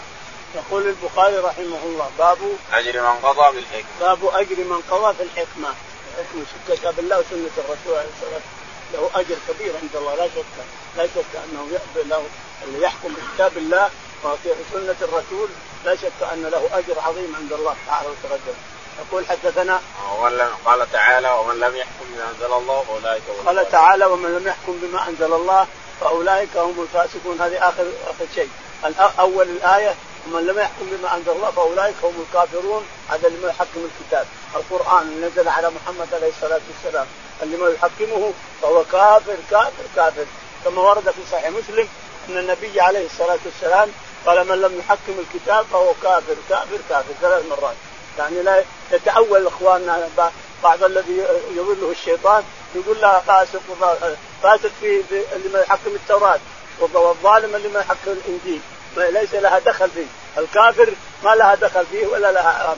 يقول 0.55 0.87
البخاري 0.89 1.37
رحمه 1.37 1.79
الله 1.85 2.11
باب 2.19 2.39
أجر 2.73 3.03
من 3.03 3.19
قضى 3.23 3.57
بالحكمة. 3.57 4.01
باب 4.01 4.19
أجر 4.25 4.57
من 4.57 4.83
قضى 4.91 5.15
في 5.15 5.23
الحكمه. 5.23 5.69
حكمه 6.17 6.45
كتاب 6.69 6.99
الله 6.99 7.19
وسنة 7.19 7.51
الرسول 7.59 7.95
عليه 7.99 8.11
الصلاة 8.17 8.35
والسلام. 8.35 8.43
له 8.93 9.11
أجر 9.21 9.37
كبير 9.49 9.73
عند 9.83 9.97
الله. 9.97 10.15
لا 10.15 10.27
شك 10.27 10.45
لا 10.97 11.07
شك 11.07 11.33
أنه 11.45 11.79
له 11.97 12.25
اللي 12.65 12.83
يحكم 12.83 13.09
بكتاب 13.15 13.57
الله 13.57 13.91
وفي 14.25 14.49
سنة 14.73 14.97
الرسول. 15.03 15.49
لا 15.85 15.97
شك 15.97 16.23
أن 16.33 16.43
له 16.43 16.69
أجر 16.73 17.01
عظيم 17.01 17.37
عند 17.37 17.53
الله 17.53 17.77
تعالى 17.87 18.09
وتقدم 18.09 18.55
يقول 18.99 19.27
حدثنا 19.27 19.81
قال 20.65 20.93
تعالى 20.93 21.31
ومن 21.31 21.61
لم 21.61 21.77
يحكم 21.77 22.05
بما 22.15 22.31
أنزل 22.31 22.53
الله 22.53 22.83
فأولئك 22.83 23.23
هم 23.29 23.47
قال 23.47 23.71
تعالى 23.71 24.05
ومن 24.05 24.37
لم 24.39 24.49
يحكم 24.49 24.79
بما 24.83 25.09
أنزل 25.09 25.33
الله 25.33 25.67
فأولئك 26.01 26.57
هم 26.57 26.83
الفاسقون. 26.83 27.41
هذه 27.41 27.69
اخر 27.69 27.87
آخر 28.07 28.27
شيء. 28.35 28.51
أول 29.19 29.49
الآية 29.49 29.95
ومن 30.27 30.47
لم 30.47 30.59
يحكم 30.59 30.87
بما 30.93 31.17
أنزل 31.17 31.31
الله 31.31 31.51
فأولئك 31.51 31.95
هم 32.03 32.27
الكافرون. 32.29 32.87
هذا 33.09 33.29
اللي 33.29 33.39
ما 33.43 33.49
يحكم 33.49 33.89
الكتاب. 33.91 34.27
القرآن 34.57 35.21
نزل 35.21 35.49
على 35.49 35.71
محمد 35.71 36.09
عليه 36.13 36.29
الصلاة 36.29 36.61
والسلام. 36.69 37.07
اللي 37.43 37.57
ما 37.57 37.69
يحكمه 37.69 38.33
فهو 38.63 38.85
كافر 38.85 39.37
كافر 39.51 39.85
كافر. 39.97 40.25
كما 40.65 40.83
ورد 40.83 41.11
في 41.11 41.21
صحيح 41.33 41.51
مسلم 41.51 41.89
أن 42.29 42.39
النبي 42.39 42.81
عليه 42.81 43.07
الصلاة 43.07 43.39
والسلام 43.45 43.89
قال 44.27 44.49
من 44.49 44.61
لم 44.61 44.79
يحكم 44.79 45.15
الكتاب 45.19 45.67
فهو 45.73 45.93
كافر 46.03 46.35
كافر 46.49 46.79
كافر. 46.89 47.13
ثلاث 47.21 47.47
مرات. 47.47 47.77
يعني 48.19 48.43
لا 48.43 48.65
يتأول 48.93 49.47
إخواننا 49.47 50.09
بعض 50.63 50.85
الذي 50.85 51.25
يضله 51.57 51.91
الشيطان 51.91 52.45
يقول 52.75 53.01
له 53.01 53.21
فاسق 53.21 53.61
فاسق 54.43 54.71
في 54.81 55.03
اللي 55.11 55.49
ما 55.53 55.61
يحكم 55.61 55.91
التوراة 55.95 56.39
والظالم 56.81 57.55
اللي 57.57 57.69
ما 57.69 57.81
يحكم 57.81 58.11
الإنجيل. 58.11 58.61
ليس 58.99 59.35
لها 59.35 59.59
دخل 59.59 59.91
فيه. 59.91 60.07
الكافر 60.39 60.93
ما 61.25 61.35
لها 61.35 61.55
دخل 61.55 61.87
فيه 61.87 62.07
ولا 62.07 62.33
لها 62.33 62.77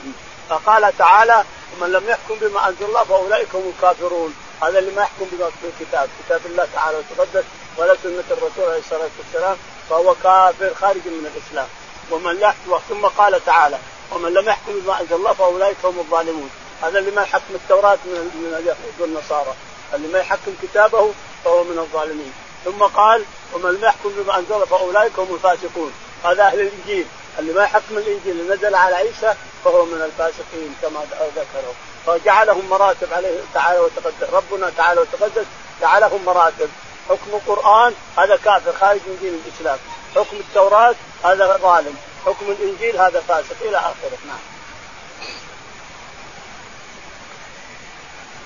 فقال 0.49 0.97
تعالى 0.97 1.43
ومن 1.73 1.91
لم 1.91 2.09
يحكم 2.09 2.35
بما 2.41 2.67
أنزل 2.69 2.85
الله 2.85 3.03
فأولئك 3.03 3.55
هم 3.55 3.73
الكافرون. 3.75 4.33
هذا 4.61 4.79
اللي 4.79 4.91
ما 4.91 5.01
يحكم 5.01 5.27
بما 5.31 5.49
في 5.49 5.67
الكتاب. 5.81 6.09
كتاب 6.25 6.41
الله 6.45 6.67
تعالى 6.73 6.97
وتقدس 6.97 7.43
ولا 7.77 7.95
سنة 8.03 8.23
الرسول 8.31 8.65
عليه 8.65 8.79
الصلاة 8.79 9.09
والسلام 9.19 9.57
فهو 9.89 10.15
كافر 10.23 10.73
خارج 10.81 11.05
من 11.05 11.31
الإسلام. 11.35 11.67
ومن 12.11 12.39
لا 12.39 12.53
ثم 12.89 13.05
قال 13.05 13.45
تعالى 13.45 13.77
ومن 14.11 14.33
لم 14.33 14.49
يحكم 14.49 14.79
بما 14.79 15.01
أنزل 15.01 15.15
الله 15.15 15.33
فأولئك 15.33 15.77
هم 15.83 15.99
الظالمون. 15.99 16.49
هذا 16.81 16.99
اللي 16.99 17.11
ما 17.11 17.21
يحكم 17.21 17.55
التوراة 17.55 17.97
من 18.05 18.31
من 18.35 18.55
اليهود 18.59 18.93
والنصارى. 18.99 19.53
اللي 19.93 20.07
ما 20.07 20.19
يحكم 20.19 20.53
كتابه 20.61 21.11
فهو 21.45 21.63
من 21.63 21.79
الظالمين. 21.79 22.33
ثم 22.65 22.83
قال 22.83 23.25
ومن 23.53 23.71
لم 23.71 23.85
يحكم 23.85 24.09
بما 24.09 24.37
أنزل 24.37 24.67
فأولئك 24.67 25.19
هم 25.19 25.33
الفاسقون. 25.33 25.93
هذا 26.23 26.43
أهل 26.43 26.59
الإنجيل. 26.59 27.05
اللي 27.39 27.53
ما 27.53 27.63
يحكم 27.63 27.97
الإنجيل 27.97 28.39
اللي 28.39 28.53
نزل 28.53 28.75
على 28.75 28.95
عيسى 28.95 29.35
فهو 29.65 29.85
من 29.85 30.01
الفاسقين 30.01 30.75
كما 30.81 31.05
ذكروا. 31.35 31.73
فجعلهم 32.05 32.69
مراتب 32.69 33.13
عليه 33.13 33.39
تعالى 33.53 33.79
وتقدس. 33.79 34.29
ربنا 34.33 34.71
تعالى 34.77 35.01
وتقدس 35.01 35.45
جعلهم 35.81 36.25
مراتب. 36.25 36.69
حكم 37.09 37.31
القرآن 37.33 37.93
هذا 38.17 38.35
كافر 38.35 38.73
خارج 38.73 38.99
من 39.07 39.17
دين 39.21 39.41
الإسلام. 39.45 39.77
حكم 40.15 40.37
التوراة 40.37 40.95
هذا 41.23 41.57
ظالم. 41.57 41.97
حكم 42.25 42.45
الإنجيل 42.51 42.97
هذا 42.97 43.23
فاسق. 43.27 43.55
إلى 43.61 43.77
آخره. 43.77 44.17
نعم. 44.27 44.39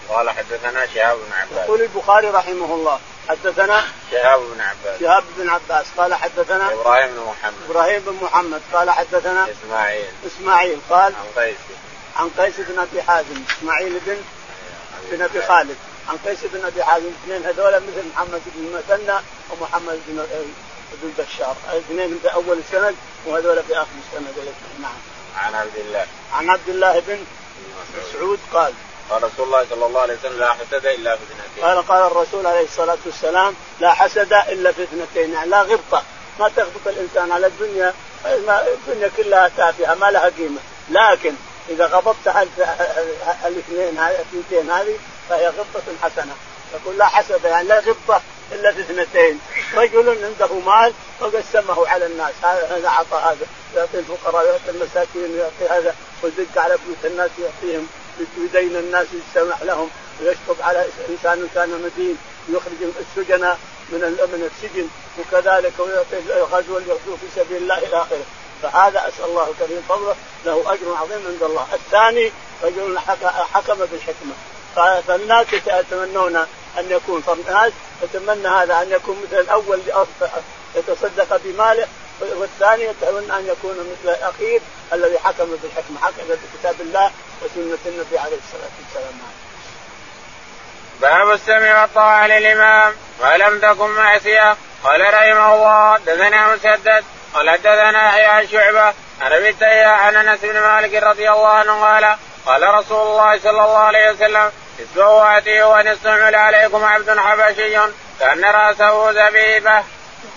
قال 0.10 0.30
حدثنا 0.30 0.86
شهاب 0.94 1.18
بن 1.18 1.34
عباس. 1.34 1.66
يقول 1.66 1.82
البخاري 1.82 2.30
رحمه 2.30 2.76
الله 2.76 3.00
حدثنا 3.30 3.84
شهاب 4.12 4.40
بن 4.40 4.62
عباس. 4.62 5.00
شهاب 5.00 5.24
بن 5.38 5.50
عباس. 5.50 5.86
قال 5.98 6.14
حدثنا 6.14 6.74
إبراهيم 6.74 7.14
بن 7.14 7.20
محمد. 7.20 7.54
إبراهيم 7.70 8.02
بن 8.02 8.18
محمد. 8.22 8.62
قال 8.74 8.90
حدثنا 8.90 9.48
إسماعيل. 9.52 10.06
إسماعيل. 10.28 10.80
قال 10.90 11.14
عن 11.16 11.44
قيس. 11.44 11.58
عن 12.16 12.30
قيس 12.38 12.54
بن 12.58 12.80
أبي 12.80 13.04
حازم. 13.04 13.44
إسماعيل 13.58 14.00
بن 14.06 14.18
بن 15.12 15.22
أبي 15.22 15.42
خالد. 15.42 15.78
عن 16.10 16.18
قيس 16.26 16.40
بن 16.44 16.66
أبي 16.66 16.84
حازم. 16.84 17.12
اثنين 17.24 17.46
هذول 17.46 17.76
مثل 17.76 18.08
محمد 18.14 18.42
بن 18.56 18.66
المثنى 18.66 19.20
ومحمد 19.52 20.00
بن 20.08 20.26
بن 21.02 21.24
بشار. 21.24 21.56
اثنين 21.68 22.20
في 22.22 22.34
أول 22.34 22.58
السند 22.58 22.96
وهذول 23.26 23.64
في 23.64 23.78
آخر 23.78 23.88
السند. 24.08 24.34
نعم. 24.82 24.92
عن 25.38 25.56
عبد 25.56 25.78
الله. 25.78 26.06
عن 26.34 26.50
عبد 26.50 26.70
الله 26.70 27.00
بن 27.00 27.26
مسعود 27.98 28.40
قال 28.54 28.74
قال 29.14 29.24
رسول 29.24 29.46
الله 29.46 29.66
صلى 29.70 29.86
الله 29.86 30.02
عليه 30.02 30.14
وسلم 30.14 30.40
لا 30.40 30.54
حسد 30.54 30.86
إلا 30.86 31.16
في 31.16 31.24
اثنتين. 31.24 31.64
قال 31.64 31.88
قال 31.88 32.12
الرسول 32.12 32.48
عليه 32.48 32.66
الصلاة 32.66 32.98
والسلام 33.06 33.56
لا 33.80 33.94
حسد 33.94 34.34
إلا 34.34 34.72
في 34.72 34.84
اثنتين 34.84 35.34
يعني 35.34 35.50
لا 35.50 35.62
غبطة. 35.62 36.04
ما 36.40 36.50
تغبط 36.50 36.88
الإنسان 36.88 37.32
على 37.32 37.48
الدنيا 37.48 37.94
الدنيا 38.26 39.12
كلها 39.18 39.52
تافهة 39.58 39.96
ما 39.96 40.12
لها 40.12 40.30
قيمة. 40.30 40.60
لكن 40.90 41.34
إذا 41.70 41.86
غضبت 41.86 42.28
الاثنين 43.46 44.00
الاثنتين 44.00 44.72
هذه 44.72 44.98
فهي 45.30 45.48
غبطة 45.48 45.84
حسنة. 46.04 46.36
يقول 46.74 46.98
لا 46.98 47.06
حسد 47.06 47.46
يعني 47.46 47.68
لا 47.68 47.80
غبطة 47.80 48.22
إلا 48.52 48.72
في 48.72 48.80
اثنتين. 48.80 49.40
رجل 49.76 50.10
عنده 50.10 50.54
مال 50.54 50.94
فقسمه 51.20 51.88
على 51.88 52.06
الناس. 52.06 52.34
هذا 52.44 52.88
أعطى 52.88 53.16
هذا 53.16 53.46
يعطي 53.76 54.00
الفقراء 54.00 54.46
يعطي 54.46 54.70
المساكين 54.70 55.38
يعطي 55.38 55.74
هذا 55.74 55.96
ويدق 56.24 56.62
على 56.62 56.78
بيوت 56.86 57.14
الناس 57.14 57.32
يعطيهم. 57.40 57.88
يدين 58.38 58.76
الناس 58.76 59.08
يسمح 59.14 59.62
لهم 59.62 59.90
ويشطب 60.22 60.62
على 60.62 60.86
إنسان 61.10 61.48
كان 61.56 61.70
مدين 61.70 62.18
ويخرج 62.50 62.94
السجناء 63.00 63.58
من 63.90 64.00
من 64.00 64.50
السجن 64.52 64.88
وكذلك 65.20 65.74
ويعطي 65.80 66.42
غزو 66.52 66.80
يغزو 66.80 67.18
في 67.22 67.28
سبيل 67.36 67.58
الله 67.58 67.78
إلى 67.78 67.98
آخره. 68.02 68.26
فهذا 68.64 69.08
أسأل 69.08 69.26
الله 69.26 69.50
الكريم 69.50 69.82
فضله 69.90 70.16
له 70.46 70.74
أجر 70.74 70.96
عظيم 70.96 71.28
عند 71.28 71.44
الله. 71.44 71.68
الثاني 71.74 72.32
رجل 72.64 73.00
حكم 73.54 73.78
بالحكمة. 73.78 74.34
فالناس 75.08 75.48
يتمنون 75.54 76.36
أن 76.80 76.92
يكون 76.92 77.22
فالناس 77.22 77.74
يتمنى 78.04 78.48
هذا 78.48 78.82
أن 78.82 78.92
يكون 78.92 79.18
مثل 79.24 79.42
الأول 79.42 79.80
يتصدق 80.76 81.42
بماله 81.44 81.88
والثاني 82.22 82.84
يتمنى 82.84 83.38
أن 83.38 83.48
يكون 83.48 83.76
مثل 83.78 84.16
الاخير 84.16 84.62
الذي 84.94 85.20
حكم 85.20 85.46
بالحكمه 85.46 86.00
حكم 86.02 86.24
بكتاب 86.28 86.82
الله 86.82 87.12
وسنة 87.42 87.78
النبي 87.86 88.18
عليه 88.18 88.38
الصلاة 88.38 88.72
والسلام. 88.80 89.14
باب 91.02 91.32
السمع 91.32 91.82
والطاعة 91.82 92.28
للإمام. 92.28 92.94
ولم 93.20 93.60
تكن 93.60 93.90
معصية. 93.90 94.58
قال 94.84 95.02
رحمه 95.02 95.56
الله 95.56 95.98
دثنا 95.98 96.54
مسدد. 96.54 97.04
قال 97.34 97.50
حدثنا 97.50 98.20
يحيى 98.20 98.48
شعبة. 98.48 98.94
عن 99.22 99.34
أبي 99.34 99.56
عن 99.84 100.16
أنس 100.16 100.40
بن 100.40 100.60
مالك 100.60 101.04
رضي 101.04 101.32
الله 101.32 101.48
عنه 101.48 101.84
قال 101.84 102.18
قال 102.46 102.76
رسول 102.76 103.08
الله 103.08 103.40
صلى 103.40 103.50
الله 103.50 103.78
عليه 103.78 104.12
وسلم 104.12 104.52
اسمعوا 104.80 105.24
واتيه 105.24 105.64
وأن 105.64 105.88
استعمل 105.88 106.36
عليكم 106.36 106.84
عبد 106.84 107.18
حبشي 107.18 107.78
كأن 108.20 108.46
رأسه 108.46 109.12
زبيبه. 109.12 109.84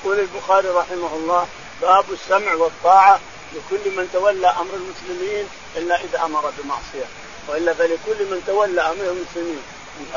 يقول 0.04 0.18
البخاري 0.18 0.68
رحمه 0.68 1.14
الله 1.14 1.48
باب 1.82 2.04
السمع 2.12 2.54
والطاعة 2.54 3.20
لكل 3.52 3.90
من 3.90 4.10
تولى 4.12 4.46
أمر 4.46 4.74
المسلمين 4.74 5.48
إلا 5.76 6.00
إذا 6.04 6.24
أمر 6.24 6.52
بمعصية. 6.58 7.06
وإلا 7.48 7.74
فلكل 7.74 8.24
من 8.30 8.42
تولى 8.46 8.80
أمر 8.80 9.04
المسلمين. 9.04 9.62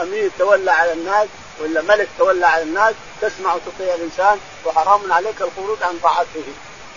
امير 0.02 0.32
تولى 0.40 0.72
على 0.72 0.94
الناس 0.94 1.28
ولا 1.60 1.82
ملك 1.82 2.08
تولى 2.18 2.46
على 2.46 2.64
الناس 2.64 2.96
تسمع 3.22 3.54
وتطيع 3.54 3.96
الإنسان 3.96 4.40
وحرام 4.66 5.12
عليك 5.12 5.42
الخروج 5.42 5.84
عن 5.84 6.00
طاعته. 6.04 6.44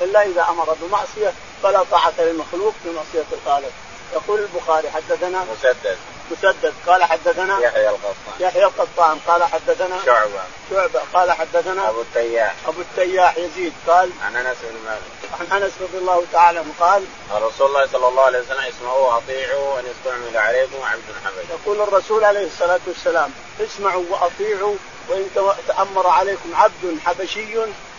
إلا 0.01 0.23
إذا 0.23 0.47
أمر 0.49 0.77
بمعصية 0.83 1.33
فلا 1.63 1.83
طاعة 1.91 2.15
للمخلوق 2.19 2.75
في 2.83 2.91
معصية 2.91 3.25
الخالق. 3.33 3.73
يقول 4.13 4.41
البخاري 4.41 4.91
حدثنا 4.91 5.47
مسدد. 5.53 5.99
مسدد 6.33 6.75
قال 6.87 7.05
حدثنا 7.05 7.61
يحيى 7.61 7.89
القطان. 7.89 8.35
يحيى 8.41 8.65
القطان. 8.65 9.19
قال 9.27 9.45
حدثنا 9.45 9.99
شعبة. 10.07 10.43
شعبة. 10.71 11.01
قال 11.15 11.33
حدثنا 11.33 11.89
أبو 11.89 12.01
التياح. 12.01 12.55
أبو 12.67 12.81
التياح 12.81 13.39
يزيد. 13.39 13.73
قال 13.87 14.11
عن 14.23 14.37
أنس 14.37 14.57
بن 14.63 14.79
مالك. 14.85 15.23
عن 15.41 15.63
أنس 15.63 15.73
رضي 15.81 15.99
الله 15.99 16.25
تعالى 16.33 16.59
عنه 16.59 16.73
قال 16.81 17.05
قال 17.33 17.43
رسول 17.43 17.67
الله 17.67 17.87
صلى 17.87 18.09
الله 18.09 18.23
عليه 18.23 18.39
وسلم 18.39 18.61
اسمعوا 18.61 19.15
وأطيعوا 19.15 19.75
وإن 19.75 19.85
استعمل 19.87 20.37
عليكم 20.37 20.83
عبد 20.83 21.03
حبشي 21.25 21.53
يقول 21.53 21.81
الرسول 21.81 22.25
عليه 22.25 22.47
الصلاة 22.47 22.81
والسلام 22.87 23.31
اسمعوا 23.61 24.05
وأطيعوا 24.11 24.75
وإن 25.09 25.31
تأمر 25.69 26.07
عليكم 26.07 26.55
عبد 26.55 26.99
حبشي 27.05 27.55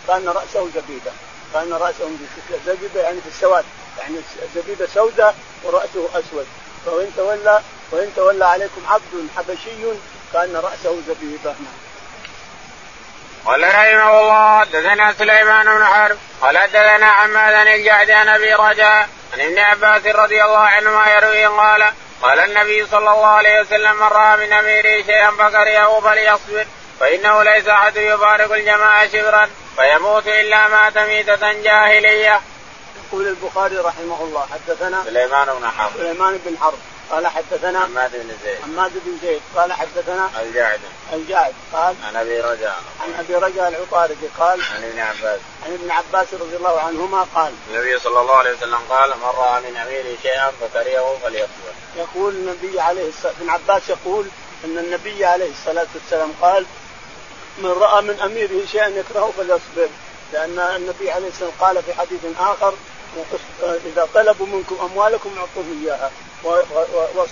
كان 0.08 0.28
رأسه 0.28 0.68
زبيبة 0.74 1.12
كان 1.54 1.72
رأسه 1.72 2.10
زبيبة 2.66 3.00
يعني 3.00 3.20
في 3.20 3.28
السواد. 3.28 3.64
يعني 3.98 4.16
زبيبة 4.54 4.86
سوداء 4.94 5.34
ورأسه 5.64 6.08
أسود. 6.14 6.46
وإن 6.86 7.12
تولى 7.16 7.60
وإن 7.90 8.12
تولى 8.16 8.44
عليكم 8.44 8.82
عبد 8.88 9.28
حبشي 9.36 9.84
كان 10.32 10.56
رأسه 10.56 11.00
زبيبة 11.08 11.54
قال 13.46 13.62
رحمه 13.62 14.20
الله 14.20 14.64
دثنا 14.64 15.12
سليمان 15.18 15.66
بن 15.66 15.84
حرب 15.84 16.18
قال 16.40 16.54
دثنا 16.54 17.12
حماد 17.12 17.66
الجعد 17.66 18.10
عن 18.10 18.28
أبي 18.28 18.54
رجاء 18.54 19.08
عن 19.32 19.40
ابن 19.40 19.58
عباس 19.58 20.06
رضي 20.06 20.44
الله 20.44 20.58
عنهما 20.58 21.12
يروي 21.12 21.46
قال 21.46 21.84
قال 22.22 22.38
النبي 22.38 22.86
صلى 22.86 23.10
الله 23.10 23.26
عليه 23.26 23.60
وسلم 23.60 23.96
من 23.96 24.02
رأى 24.02 24.36
من 24.36 24.52
أميره 24.52 25.02
شيئا 25.06 25.30
فكرهه 25.30 26.00
فليصبر 26.00 26.66
فإنه 27.00 27.42
ليس 27.42 27.68
أحد 27.68 27.96
يبارك 27.96 28.52
الجماعة 28.52 29.08
شبرا 29.08 29.48
فيموت 29.76 30.26
إلا 30.26 30.68
مات 30.68 30.98
ميتة 30.98 31.52
جاهلية. 31.52 32.40
يقول 33.08 33.28
البخاري 33.28 33.76
رحمه 33.76 34.22
الله 34.22 34.46
حدثنا 34.52 35.04
سليمان 35.04 35.48
بن 35.58 35.68
حرب. 35.70 35.92
سليمان 35.96 36.40
بن 36.46 36.58
حرب. 36.58 36.78
قال 37.10 37.26
حدثنا 37.26 37.80
حماد 37.80 38.10
بن 38.12 38.30
زيد. 38.44 38.62
حماد 38.62 38.92
بن 38.94 39.18
زيد. 39.22 39.40
قال 39.56 39.72
حدثنا 39.72 40.30
الجعد. 40.42 40.80
الجعد. 41.12 41.54
قال 41.72 41.94
عن 42.04 42.16
أبي 42.16 42.40
رجاء. 42.40 42.82
عن 43.00 43.14
أبي 43.18 43.34
رجاء 43.34 43.68
العطاردي 43.68 44.26
قال 44.38 44.62
عن 44.62 44.84
ابن 44.84 44.98
عباس. 44.98 45.40
عن 45.66 45.72
ابن 45.72 45.90
عباس 45.90 46.34
رضي 46.34 46.56
الله 46.56 46.80
عنهما 46.80 47.26
قال 47.34 47.52
النبي 47.70 47.98
صلى 47.98 48.20
الله 48.20 48.34
عليه 48.34 48.56
وسلم 48.56 48.78
قال 48.88 49.10
من 49.10 49.24
رأى 49.36 49.60
من 49.60 49.76
اميره 49.76 50.16
شيئا 50.22 50.50
فكرهه 50.60 51.18
فليصبر 51.22 51.72
يقول 51.96 52.34
النبي 52.34 52.80
عليه 52.80 53.08
الصلاه 53.08 53.32
ابن 53.40 53.50
عباس 53.50 53.82
يقول 53.88 54.26
أن 54.64 54.78
النبي 54.78 55.24
عليه 55.24 55.50
الصلاة 55.50 55.86
والسلام 55.94 56.32
قال 56.42 56.66
من 57.58 57.70
رأى 57.70 58.02
من 58.02 58.20
أميره 58.20 58.66
شيئا 58.72 58.88
يكرهه 58.88 59.32
فليصبر. 59.36 59.88
لأن 60.32 60.58
النبي 60.58 61.10
عليه 61.10 61.28
الصلاة 61.28 61.48
والسلام 61.48 61.52
قال 61.60 61.82
في 61.82 61.94
حديث 61.94 62.20
آخر 62.38 62.74
إذا 63.62 64.08
طلبوا 64.14 64.46
منكم 64.46 64.78
أموالكم 64.90 65.30
اعطوهم 65.38 65.82
إياها. 65.84 66.10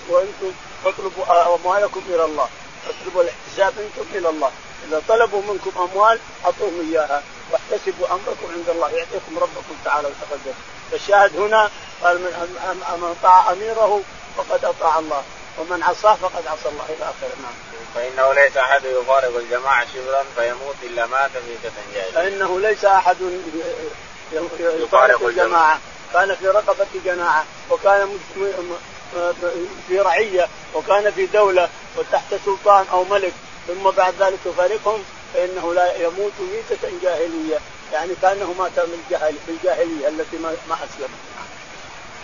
وأنتم 0.09 0.51
اطلبوا 0.85 1.55
أموالكم 1.55 2.01
إلى 2.09 2.25
الله. 2.25 2.47
اطلبوا 2.89 3.23
الاحتساب 3.23 3.73
أنتم 3.79 4.17
إلى 4.17 4.29
الله. 4.29 4.51
إذا 4.87 5.01
طلبوا 5.07 5.41
منكم 5.41 5.71
أموال 5.81 6.19
أعطوهم 6.45 6.89
إياها. 6.91 7.23
واحتسبوا 7.51 8.07
أمركم 8.07 8.47
عند 8.53 8.69
الله. 8.69 8.89
يعطيكم 8.89 9.39
ربكم 9.39 9.75
تعالى 9.85 10.07
وتقدم. 10.07 10.53
فالشاهد 10.91 11.37
هنا 11.37 11.69
قال 12.03 12.19
من 12.21 13.15
أطاع 13.21 13.51
أميره 13.51 14.01
فقد 14.37 14.65
أطاع 14.65 14.99
الله. 14.99 15.23
ومن 15.59 15.83
عصاه 15.83 16.15
فقد 16.15 16.47
عصى 16.47 16.69
الله. 16.69 16.85
إلى 16.85 17.03
اخره 17.03 17.35
نعم. 17.41 17.53
فإنه 17.95 18.33
ليس 18.33 18.57
أحد 18.57 18.85
يفارق 18.85 19.35
الجماعة 19.37 19.87
شبرا 19.93 20.23
فيموت 20.35 20.75
إلا 20.83 21.05
مات 21.05 21.31
في 21.31 21.55
جاهلية. 21.63 22.11
فإنه 22.11 22.59
ليس 22.59 22.85
أحد 22.85 23.17
يفارق 24.59 25.25
الجماعه 25.25 25.79
كان 26.13 26.35
في 26.35 26.47
رقبة 26.47 26.87
جماعة 27.05 27.45
وكان 27.69 28.19
في 29.87 29.99
رعية 29.99 30.47
وكان 30.73 31.11
في 31.11 31.25
دولة 31.25 31.69
وتحت 31.97 32.35
سلطان 32.45 32.85
أو 32.91 33.03
ملك. 33.03 33.33
ثم 33.67 33.89
بعد 33.89 34.13
ذلك 34.19 34.39
يفارقهم 34.45 35.03
فإنه 35.33 35.73
لا 35.73 35.97
يموت 35.97 36.33
ميتة 36.39 36.89
جاهلية. 37.03 37.59
يعني 37.93 38.11
كأنه 38.21 38.53
مات 38.59 38.71
بالجاهلية 39.47 40.07
التي 40.07 40.37
ما 40.37 40.75
أسلم 40.75 41.09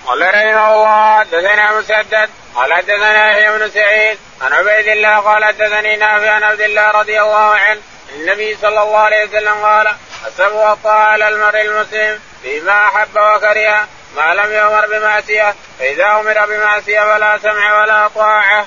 قال 0.08 0.22
رحمه 0.22 0.74
الله 0.74 1.20
حدثنا 1.20 1.80
مسدد 1.80 2.30
قال 2.56 2.74
حدثنا 2.74 3.30
يحيى 3.30 3.58
بن 3.58 3.70
سعيد 3.70 4.18
عن 4.42 4.54
عبيد 4.54 4.88
الله 4.88 5.20
قال 5.20 5.46
حدثني 5.46 5.96
نافع 5.96 6.32
عن 6.32 6.44
عبد 6.44 6.62
الله 6.62 6.92
رضي 6.92 7.22
الله 7.22 7.56
عنه 7.56 7.82
النبي 8.16 8.58
صلى 8.62 8.84
الله 8.84 8.98
عليه 8.98 9.26
وسلم 9.26 9.54
قال 9.54 9.96
السمع 10.28 10.70
والطاعة 10.70 11.12
على 11.12 11.28
المرء 11.28 11.62
المسلم 11.62 12.20
فيما 12.42 12.88
أحب 12.88 13.18
وكره 13.18 13.88
ما 14.16 14.34
لم 14.34 14.54
يؤمر 14.54 14.88
بمعصية 14.88 15.56
فإذا 15.80 16.06
أمر 16.06 16.46
بمعصية 16.46 17.00
فلا 17.00 17.38
سمع 17.38 17.82
ولا 17.82 18.08
طاعة. 18.08 18.66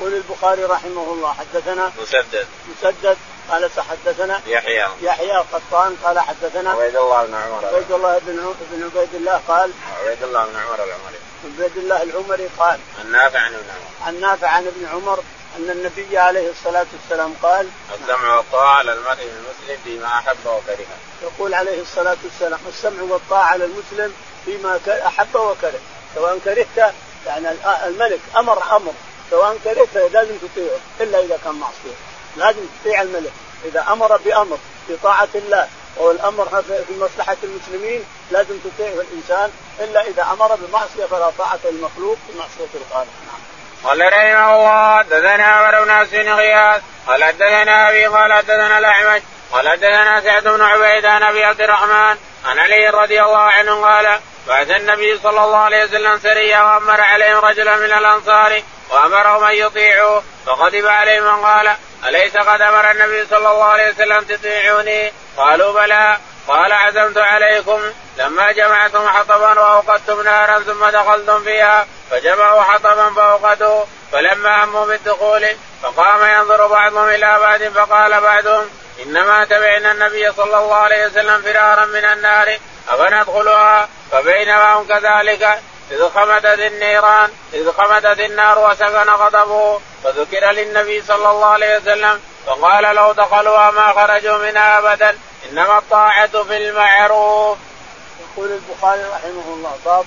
يقول 0.00 0.14
البخاري 0.14 0.64
رحمه 0.64 1.12
الله 1.12 1.34
حدثنا 1.34 1.92
مسدد. 2.02 2.46
مسدد 2.70 3.16
قال 3.50 3.70
حدثنا 3.90 4.40
يحيى. 4.46 4.86
يحيى 5.02 5.44
قطان 5.52 5.96
قال 6.04 6.20
حدثنا 6.20 6.70
عبيد 6.70 6.96
الله 6.96 7.26
بن 7.26 7.34
عمر. 7.34 7.66
عبيد 7.66 7.92
الله 7.92 8.18
بن 8.18 8.54
بن 8.70 8.90
عبيد 8.94 9.14
الله 9.14 9.40
قال 9.48 9.72
عبيد 10.00 10.22
الله 10.22 10.44
بن 10.44 10.56
عمر 10.56 10.74
العمري. 10.74 11.18
عبيد 11.44 11.76
الله 11.76 12.02
العمري 12.02 12.48
قال 12.58 12.78
عن 12.98 13.12
نافع 13.12 13.38
عن 13.38 13.54
ابن 13.54 13.70
عمر. 13.70 14.06
عن 14.06 14.20
نافع 14.20 14.48
عن 14.48 14.66
ابن 14.66 14.88
عمر 14.92 15.22
أن 15.58 15.70
النبي 15.70 16.18
عليه 16.18 16.50
الصلاة 16.50 16.86
والسلام 16.92 17.34
قال 17.42 17.68
السمع 18.02 18.36
والطاعة 18.36 18.74
على 18.76 18.92
المرء 18.92 19.22
المسلم 19.22 19.78
فيما 19.84 20.06
أحب 20.06 20.36
وكره. 20.46 20.86
يقول 21.22 21.54
عليه 21.54 21.80
الصلاة 21.80 22.16
والسلام 22.24 22.60
السمع 22.68 23.02
والطاعة 23.02 23.44
على 23.44 23.64
المسلم 23.64 24.14
فيما 24.44 24.80
أحب 25.06 25.34
وكره. 25.34 25.80
سواء 26.14 26.38
كرهت 26.44 26.94
يعني 27.26 27.48
الملك 27.86 28.20
أمر 28.36 28.76
أمر. 28.76 28.92
سواء 29.30 29.58
كرهت 29.64 30.12
لازم 30.12 30.34
تطيعه 30.36 30.78
إلا 31.00 31.20
إذا 31.20 31.38
كان 31.44 31.54
معصية. 31.54 31.96
لازم 32.36 32.60
تطيع 32.80 33.02
الملك. 33.02 33.32
إذا 33.64 33.84
أمر 33.88 34.16
بأمر 34.16 34.58
في 34.86 34.96
طاعة 35.02 35.28
الله 35.34 35.68
والامر 35.96 36.62
في 36.62 36.98
مصلحة 37.00 37.36
المسلمين 37.42 38.04
لازم 38.30 38.58
تطيعه 38.58 39.00
الإنسان. 39.00 39.50
إلا 39.80 40.06
إذا 40.06 40.22
أمر 40.22 40.54
بمعصية 40.54 41.06
فلا 41.06 41.30
طاعة 41.38 41.60
للمخلوق 41.64 42.16
في 42.26 42.38
معصية 42.38 42.74
الخالق. 42.74 43.12
نعم. 43.26 43.57
قال 43.84 44.12
رحمه 44.12 44.54
الله 44.54 44.98
حدثنا 44.98 45.44
عمر 45.44 45.84
بن 45.84 45.92
حسين 45.92 46.32
غياث 46.32 46.82
قال 47.06 47.24
حدثنا 47.24 47.88
أبي 47.88 48.06
قال 48.06 48.32
حدثنا 48.32 48.78
الأعمش 48.78 49.22
قال 49.52 49.68
حدثنا 49.68 50.20
سعد 50.20 50.48
بن 50.48 50.62
عبيد 50.62 51.06
عن 51.06 51.22
أبي 51.22 51.44
عبد 51.44 51.60
الرحمن 51.60 52.16
عن 52.46 52.58
علي 52.58 52.88
رضي 52.88 53.22
الله 53.22 53.38
عنه 53.38 53.84
قال 53.84 54.20
بعث 54.48 54.70
النبي 54.70 55.18
صلى 55.18 55.44
الله 55.44 55.58
عليه 55.58 55.84
وسلم 55.84 56.18
سريا 56.18 56.62
وأمر 56.62 57.00
عليهم 57.00 57.38
رجلا 57.38 57.76
من 57.76 57.92
الأنصار 57.92 58.62
وأمرهم 58.90 59.44
أن 59.44 59.54
يطيعوا 59.54 60.20
فغضب 60.46 60.86
عليهم 60.86 61.24
من 61.24 61.44
قال 61.44 61.76
أليس 62.06 62.36
قد 62.36 62.60
أمر 62.60 62.90
النبي 62.90 63.26
صلى 63.26 63.50
الله 63.50 63.64
عليه 63.64 63.90
وسلم 63.90 64.24
تطيعوني؟ 64.24 65.12
قالوا 65.36 65.72
بلى. 65.72 66.18
قال 66.48 66.72
عزمت 66.72 67.18
عليكم 67.18 67.80
لما 68.18 68.52
جمعتم 68.52 69.08
حطبا 69.08 69.60
وأوقدتم 69.60 70.22
نارا 70.22 70.58
ثم 70.60 70.88
دخلتم 70.88 71.44
فيها 71.44 71.86
فجمعوا 72.10 72.62
حطبا 72.62 73.10
فأوقدوا 73.10 73.84
فلما 74.12 74.64
هموا 74.64 74.86
بالدخول 74.86 75.46
فقام 75.82 76.24
ينظر 76.24 76.66
بعضهم 76.66 77.08
إلى 77.08 77.38
بعض 77.40 77.62
فقال 77.62 78.20
بعضهم 78.20 78.70
إنما 79.02 79.44
تبعنا 79.44 79.92
النبي 79.92 80.32
صلى 80.32 80.58
الله 80.58 80.74
عليه 80.74 81.06
وسلم 81.06 81.42
فرارا 81.42 81.84
من 81.84 82.04
النار 82.04 82.58
أفندخلها؟ 82.88 83.88
فبينما 84.12 84.74
هم 84.74 84.86
كذلك 84.86 85.58
إذ 85.90 86.08
خمدت 86.08 86.60
النيران 86.60 87.30
إذ 87.54 87.72
خمدت 87.72 88.20
النار 88.20 88.58
وسكن 88.58 89.10
غضبه 89.10 89.80
فذكر 90.04 90.50
للنبي 90.50 91.02
صلى 91.02 91.30
الله 91.30 91.46
عليه 91.46 91.76
وسلم 91.76 92.20
فقال 92.46 92.94
لو 92.94 93.12
دخلوها 93.12 93.70
ما 93.70 93.92
خرجوا 93.92 94.38
منها 94.38 94.78
أبدا. 94.78 95.18
إنما 95.46 95.78
الطاعة 95.78 96.42
في 96.42 96.56
المعروف. 96.56 97.58
يقول 98.20 98.52
البخاري 98.52 99.02
رحمه 99.02 99.54
الله 99.54 99.78
باب 99.84 100.06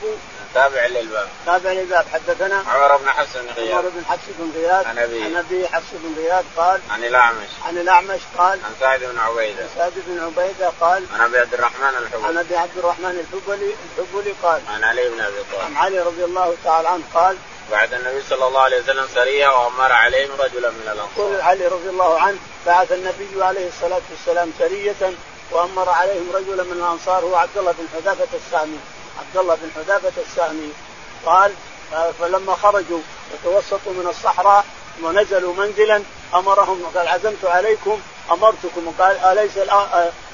تابع 0.54 0.86
للباب. 0.86 1.28
تابع 1.46 1.72
للباب. 1.72 2.06
حدثنا 2.14 2.64
عمر 2.68 2.98
بن 2.98 3.10
حفص 3.10 3.38
بن 3.38 3.50
غياث. 3.56 3.72
عمر 3.74 3.90
بن 3.90 4.06
حفص 4.06 4.24
بن 4.40 4.52
غياث. 4.56 4.88
عن 4.88 4.98
ابي 5.00 5.24
عن 5.24 5.36
ابي 5.36 5.68
حفص 5.68 5.88
بن 5.94 6.16
غياث 6.18 6.46
قال 6.58 6.82
عن 6.90 7.04
الأعمش. 7.04 7.50
عن 7.66 7.78
الأعمش 7.78 8.20
قال 8.38 8.60
عن 8.66 8.72
سعد 8.80 9.00
بن 9.00 9.20
عبيدة. 9.20 9.68
سعد 9.76 9.94
بن 10.08 10.20
عبيدة 10.20 10.72
قال 10.82 11.06
عن 11.14 11.22
أبي 11.22 11.40
عبد 11.40 11.54
الرحمن 11.54 11.98
الحبلي. 11.98 12.28
عن 12.28 12.38
أبي 12.38 12.58
عبد 12.58 12.78
الرحمن 12.78 13.26
الحبلي 13.26 13.74
الحبلي 13.98 14.34
قال 14.44 14.62
عن 14.74 14.84
علي 14.84 15.10
بن 15.10 15.22
أبي 15.22 15.44
طالب. 15.52 15.66
عن 15.66 15.76
علي 15.76 16.00
رضي 16.00 16.24
الله 16.24 16.56
تعالى 16.64 16.88
عنه 16.88 17.04
قال 17.14 17.38
بعد 17.72 17.94
النبي 17.94 18.22
صلى 18.30 18.48
الله 18.48 18.62
عليه 18.62 18.82
وسلم 18.82 19.08
سريه 19.16 19.48
وأمر 19.48 19.92
عليهم 19.92 20.30
رجلا 20.40 20.70
من 20.70 20.82
الأنصار. 20.82 21.10
يقول 21.18 21.42
علي 21.42 21.68
رضي 21.68 21.90
الله 21.90 22.20
عنه 22.20 22.38
بعث 22.66 22.92
النبي 22.92 23.44
عليه 23.44 23.68
الصلاة 23.68 24.02
والسلام 24.12 24.52
سرية 24.60 25.14
وأمر 25.52 25.90
عليهم 25.90 26.32
رجلا 26.34 26.64
من 26.64 26.72
الأنصار 26.72 27.24
هو 27.24 27.36
عبد 27.36 27.58
الله 27.58 27.72
بن 27.72 27.86
حذافة 27.94 28.28
السامي. 28.34 28.80
عبد 29.20 29.38
الله 29.38 29.56
بن 29.56 29.70
حذافة 29.76 30.22
السامي. 30.22 30.72
قال 31.26 31.54
فلما 32.20 32.56
خرجوا 32.56 33.02
وتوسطوا 33.34 33.94
من 33.94 34.08
الصحراء 34.10 34.66
ونزلوا 35.04 35.54
منزلا 35.54 36.04
أمرهم 36.34 36.86
قال 36.96 37.08
عزمت 37.08 37.46
عليكم 37.46 38.02
أمرتكم. 38.32 38.94
قال 39.00 39.18
أليس 39.18 39.58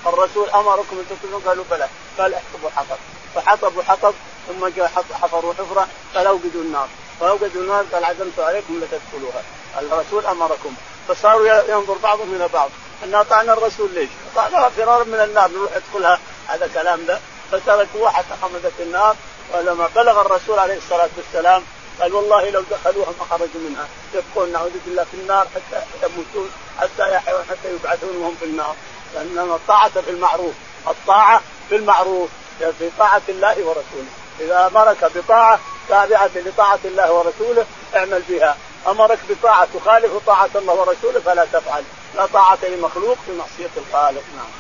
الرسول 0.08 0.50
أمركم 0.50 1.00
أن 1.00 1.06
تقتلون؟ 1.10 1.41
قالوا 1.47 1.65
بلى. 1.71 1.88
قال 2.17 2.34
احطبوا 2.34 2.69
الحطب 2.69 2.97
فحطبوا 3.36 3.84
حطب 3.84 4.13
ثم 4.47 4.67
جاء 4.67 4.88
حفروا 5.21 5.54
حفرة 5.54 5.88
قال 6.15 6.28
اوقدوا 6.28 6.62
النار. 6.62 6.88
فاوقدوا 7.20 7.62
النار 7.62 7.86
قال 7.94 8.04
عزمت 8.06 8.40
عليكم 8.40 8.82
لتدخلوها. 8.84 9.44
الرسول 9.80 10.26
أمركم. 10.26 10.74
فصاروا 11.08 11.72
ينظر 11.72 11.94
بعضهم 12.04 12.36
إلى 12.36 12.48
بعض. 12.48 12.70
إن 13.04 13.16
أطعنا 13.16 13.54
الرسول 13.54 13.94
ليش؟ 13.94 14.10
قال 14.36 14.72
فرارا 14.72 15.04
من 15.04 15.20
النار. 15.20 15.52
نروح 15.52 15.72
ادخلها 15.76 16.20
هذا 16.48 16.70
كلام 16.74 17.06
ده. 17.06 17.20
فتركوها 17.52 18.10
حتى 18.10 18.34
خمدت 18.42 18.74
النار. 18.80 19.16
ولما 19.54 19.90
بلغ 19.96 20.22
الرسول 20.22 20.60
عليه 20.60 20.78
الصلاة 20.78 21.10
والسلام 21.18 21.64
قال 22.02 22.14
والله 22.14 22.50
لو 22.50 22.64
دخلوها 22.72 23.10
ما 23.20 23.26
خرجوا 23.30 23.62
منها. 23.70 23.88
يبقون 24.14 24.52
نعوذ 24.52 24.72
بالله 24.86 25.04
في 25.04 25.14
النار 25.14 25.48
حتى 25.56 25.84
يموتون 26.04 26.52
حتى 26.80 27.14
يحيون 27.14 27.44
حتى 27.50 27.74
يبعثون 27.74 28.18
وهم 28.18 28.36
في 28.40 28.46
النار. 28.46 28.76
لأن 29.16 29.52
الطاعه 29.52 30.02
في 30.02 30.10
المعروف. 30.10 30.54
الطاعة 30.88 31.42
في 31.70 31.76
المعروف. 31.76 32.30
في 32.60 32.90
طاعة 33.00 33.22
الله 33.30 33.56
ورسوله. 33.66 34.12
إذا 34.40 34.68
أمرك 34.68 35.12
بطاعة 35.16 35.60
تابعه 35.89 36.32
لطاعة 36.36 36.80
الله 36.86 37.12
ورسوله 37.12 37.65
اعمل 37.95 38.23
بها. 38.30 38.58
امرك 38.88 39.19
بطاعه 39.30 39.67
تخالف 39.73 40.12
طاعة 40.26 40.50
الله 40.56 40.73
ورسوله 40.73 41.19
فلا 41.19 41.45
تفعل. 41.45 41.84
لا 42.15 42.26
طاعة 42.26 42.60
لمخلوق 42.63 43.17
في 43.26 43.32
معصية 43.32 43.71
الخالق. 43.78 44.23
نعم. 44.38 44.52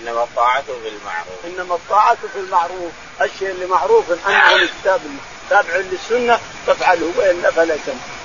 إنما 0.00 0.22
الطاعة 0.22 0.62
في 0.62 0.88
المعروف 0.88 1.44
إنما 1.44 1.74
الطاعة 1.74 2.14
في 2.14 2.38
المعروف، 2.38 2.92
الشيء 3.20 3.50
اللي 3.50 3.66
معروف 3.66 4.10
أنه 4.10 4.54
من 4.54 4.62
الكتاب 4.62 5.00
تابع 5.50 5.76
للسنة 5.76 6.38
تفعله 6.66 7.12
والا 7.16 7.50
فلا 7.50 7.76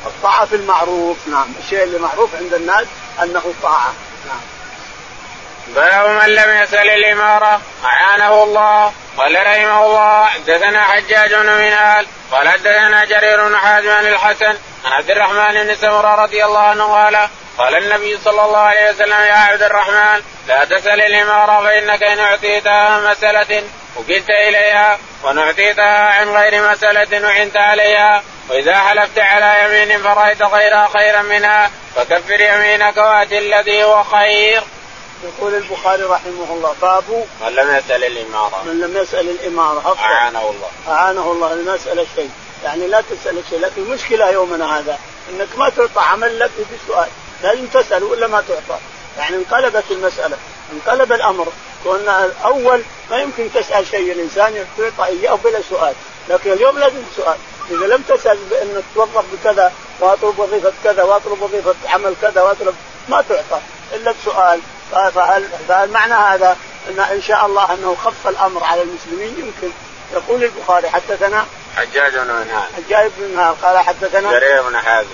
الطاعة 0.05 0.45
في 0.45 0.55
المعروف. 0.55 1.27
نعم، 1.27 1.47
الشيء 1.63 1.83
اللي 1.83 1.99
معروف 1.99 2.35
عند 2.35 2.53
الناس 2.53 2.87
أنه 3.23 3.53
طاعة. 3.63 3.93
نعم. 4.27 4.41
باب 5.67 6.09
من 6.09 6.29
لم 6.29 6.63
يسأل 6.63 6.89
الإمارة 6.89 7.61
أعانه 7.85 8.43
الله. 8.43 8.93
قال 9.17 9.35
رحمه 9.35 9.85
الله 9.85 10.25
حدثنا 10.25 10.83
حجاج 10.83 11.33
بن 11.33 11.49
منال 11.49 12.07
قال 12.31 12.49
حدثنا 12.49 13.05
جرير 13.05 13.47
بن 13.47 13.57
حازم 13.57 14.07
الحسن 14.07 14.57
عن 14.85 14.91
عبد 14.91 15.11
الرحمن 15.11 15.63
بن 15.63 15.75
سمرة 15.75 16.15
رضي 16.15 16.45
الله 16.45 16.59
عنه 16.59 16.83
قال 16.83 17.29
قال 17.57 17.75
النبي 17.75 18.17
صلى 18.17 18.45
الله 18.45 18.59
عليه 18.59 18.89
وسلم 18.89 19.19
يا 19.21 19.33
عبد 19.33 19.61
الرحمن 19.61 20.21
لا 20.47 20.65
تسأل 20.65 21.01
الإمارة 21.01 21.63
فإنك 21.63 22.03
إن 22.03 22.19
أعطيتها 22.19 23.11
مسألة 23.11 23.63
وكلت 23.95 24.29
إليها 24.29 24.97
وإن 25.23 25.39
أعطيتها 25.39 26.09
عن 26.09 26.29
غير 26.29 26.71
مسألة 26.71 27.27
وعنت 27.27 27.57
عليها 27.57 28.23
وإذا 28.49 28.77
حلفت 28.77 29.19
على 29.19 29.63
يمين 29.63 30.03
فرأيت 30.03 30.41
غيرها 30.41 30.89
خيرا 30.97 31.21
منها 31.21 31.71
فكفر 31.95 32.41
يمينك 32.41 32.97
وأت 32.97 33.31
الذي 33.31 33.83
هو 33.83 34.03
خير. 34.03 34.63
يقول 35.23 35.55
البخاري 35.55 36.03
رحمه 36.03 36.53
الله 36.53 36.75
باب 36.81 37.03
من 37.41 37.55
لم 37.55 37.75
يسأل 37.75 38.03
الإمارة. 38.03 38.63
من 38.65 38.79
لم 38.79 38.97
يسأل 38.97 39.29
الإمارة 39.29 39.79
أفضل. 39.79 39.99
أعانه 39.99 40.49
الله. 40.49 40.69
أعانه 40.87 41.31
الله 41.31 41.53
المسألة 41.53 42.05
شيء. 42.15 42.29
يعني 42.63 42.87
لا 42.87 43.01
تسأل 43.01 43.43
شيء 43.49 43.59
لكن 43.59 43.81
المشكلة 43.81 44.29
يومنا 44.29 44.79
هذا 44.79 44.99
أنك 45.29 45.47
ما 45.57 45.69
تعطى 45.69 45.99
عمل 45.99 46.39
لك 46.39 46.51
بسؤال 46.57 47.07
لازم 47.43 47.65
تسأل 47.65 48.03
ولا 48.03 48.27
ما 48.27 48.43
تعطى. 48.47 48.79
يعني 49.17 49.35
انقلبت 49.35 49.83
المسألة 49.91 50.37
انقلب 50.73 51.11
الأمر. 51.11 51.47
كنا 51.83 52.25
الأول 52.25 52.83
ما 53.11 53.17
يمكن 53.17 53.49
تسأل 53.53 53.87
شيء 53.87 54.11
الإنسان 54.11 54.65
يعطى 54.79 55.05
إياه 55.05 55.35
بلا 55.43 55.59
سؤال. 55.69 55.93
لكن 56.29 56.51
اليوم 56.51 56.79
لازم 56.79 57.01
سؤال. 57.15 57.37
إذا 57.71 57.85
لم 57.95 58.01
تسأل 58.01 58.37
بان 58.49 58.83
توظف 58.95 59.25
بكذا 59.33 59.71
وأطلب 59.99 60.39
وظيفة 60.39 60.73
كذا 60.83 61.03
وأطلب 61.03 61.41
وظيفة 61.41 61.75
عمل 61.85 62.13
كذا 62.21 62.41
وأطلب 62.41 62.75
ما 63.09 63.23
تعطى. 63.29 63.61
إلا 63.93 64.13
بسؤال 64.21 64.59
فهل, 64.93 65.47
فهل 65.67 65.89
معنى 65.89 66.13
هذا 66.13 66.57
ان 66.89 66.99
إن 66.99 67.21
شاء 67.21 67.45
الله 67.45 67.73
أنه 67.73 67.95
خف 67.95 68.27
الأمر 68.27 68.63
على 68.63 68.81
المسلمين؟ 68.81 69.29
يمكن. 69.39 69.73
يقول 70.13 70.43
البخاري 70.43 70.89
حدثنا 70.89 71.45
حجاج 71.77 72.13
بن 72.13 72.27
منهال. 72.27 72.63
حجاج 72.75 73.11
بن 73.17 73.31
منهال 73.31 73.61
قال 73.61 73.77
حدثنا 73.77 74.31
جرير 74.31 74.61
بن 74.61 74.77
حازم. 74.77 75.09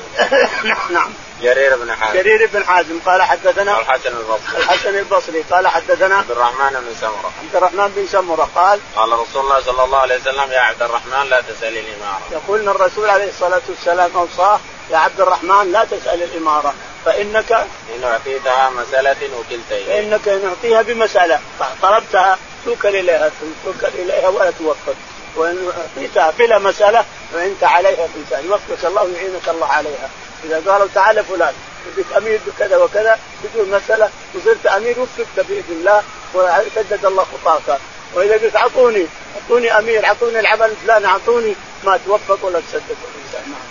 نعم. 0.96 1.14
جرير 1.42 1.76
بن 1.76 1.96
حازم. 1.96 2.14
جرير 2.14 2.50
بن 2.54 2.66
حازم 2.66 3.00
قال 3.06 3.22
حدثنا 3.22 3.80
الحسن 3.80 4.18
البصري. 4.18 4.58
الحسن 4.58 4.96
البصري 4.96 5.42
قال 5.52 5.68
حدثنا 5.68 6.18
عبد 6.18 6.32
الرحمن 6.32 6.70
بن 6.70 6.96
سمرة. 7.02 7.32
عبد 7.44 7.56
الرحمن 7.56 7.88
بن 7.96 8.08
سمرة 8.08 8.50
قال 8.56 8.80
قال 8.96 9.12
رسول 9.12 9.44
الله 9.44 9.62
صلى 9.62 9.84
الله 9.84 9.98
عليه 9.98 10.20
وسلم 10.20 10.52
يا 10.52 10.60
عبد 10.60 10.82
الرحمن 10.82 11.30
لا 11.30 11.42
تسأل 11.42 11.78
الإمارة. 11.78 12.22
يقول 12.32 12.62
إن 12.62 12.70
الرسول 12.70 13.10
عليه 13.10 13.30
الصلاة 13.30 13.62
والسلام 13.70 14.12
أوصاه 14.16 14.60
يا 14.92 14.98
عبد 14.98 15.22
الرحمن 15.22 15.72
لا 15.72 15.84
تسأل 15.84 16.24
الإمارة. 16.24 16.74
فإنك 17.06 17.52
ان 17.52 18.04
اعطيتها 18.04 18.70
مسألة 18.70 19.16
وكلت 19.40 19.72
اليها 19.72 20.02
فإنك 20.02 20.28
ان 20.28 20.48
اعطيها 20.48 20.82
بمساله 20.82 21.40
طلبتها 21.82 22.38
توكل 22.66 22.96
إليها 22.96 23.32
توكل 23.66 23.88
إليها 23.88 24.28
ولا 24.28 24.52
توفق 24.52 24.96
وإن 25.36 25.72
أعطيتها 25.78 26.34
بلا 26.40 26.60
مسألة 26.60 27.06
فأنت 27.34 27.64
عليها 27.64 28.08
بلسان 28.16 28.46
يوفقك 28.46 28.86
الله 28.86 29.04
ويعينك 29.04 29.50
الله 29.50 29.68
عليها. 29.68 30.10
إذا 30.44 30.72
قالوا 30.72 30.88
تعال 30.96 31.26
فلان 31.26 31.54
بدك 31.98 32.14
أمير 32.18 32.40
بكذا 32.48 32.78
وكذا 32.78 33.20
بدون 33.44 33.72
مساله 33.72 34.10
وصرت 34.36 34.66
أمير 34.66 35.00
وفقت 35.00 35.48
بإذن 35.48 35.64
الله 35.70 36.04
وسدد 36.34 37.06
الله 37.06 37.24
خطاك. 37.24 37.80
وإذا 38.14 38.34
قلت 38.34 38.56
اعطوني 38.56 39.08
اعطوني 39.42 39.78
أمير 39.80 40.06
اعطوني 40.06 40.40
العمل 40.40 40.66
الفلاني 40.66 41.06
اعطوني 41.06 41.56
ما 41.84 42.00
توفق 42.06 42.46
ولا 42.46 42.60
تسدد. 42.60 42.98
الانسان 43.16 43.52
نعم. 43.52 43.69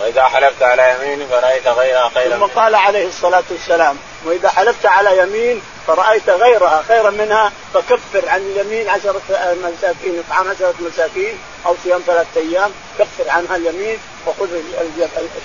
وإذا 0.00 0.24
حلفت 0.24 0.62
على 0.62 0.94
يمين 0.94 1.28
فرأيت 1.28 1.68
غيرها 1.68 2.08
خيرا 2.14 2.36
ثم 2.36 2.44
قال 2.44 2.74
عليه 2.74 3.06
الصلاة 3.06 3.44
والسلام 3.50 3.96
وإذا 4.24 4.48
حلفت 4.48 4.86
على 4.86 5.18
يمين 5.18 5.62
فرأيت 5.86 6.30
غيرها 6.30 6.84
خيرا 6.88 7.10
منها 7.10 7.52
فكفر 7.74 8.28
عن 8.28 8.40
اليمين 8.40 8.88
عشرة 8.88 9.22
مساكين 9.64 10.22
إطعام 10.28 10.50
عشرة 10.50 10.74
مساكين 10.80 11.38
أو 11.66 11.74
صيام 11.84 12.02
ثلاثة 12.06 12.40
أيام 12.40 12.70
كفر 12.98 13.30
عنها 13.30 13.56
اليمين 13.56 13.98
وخذ 14.26 14.48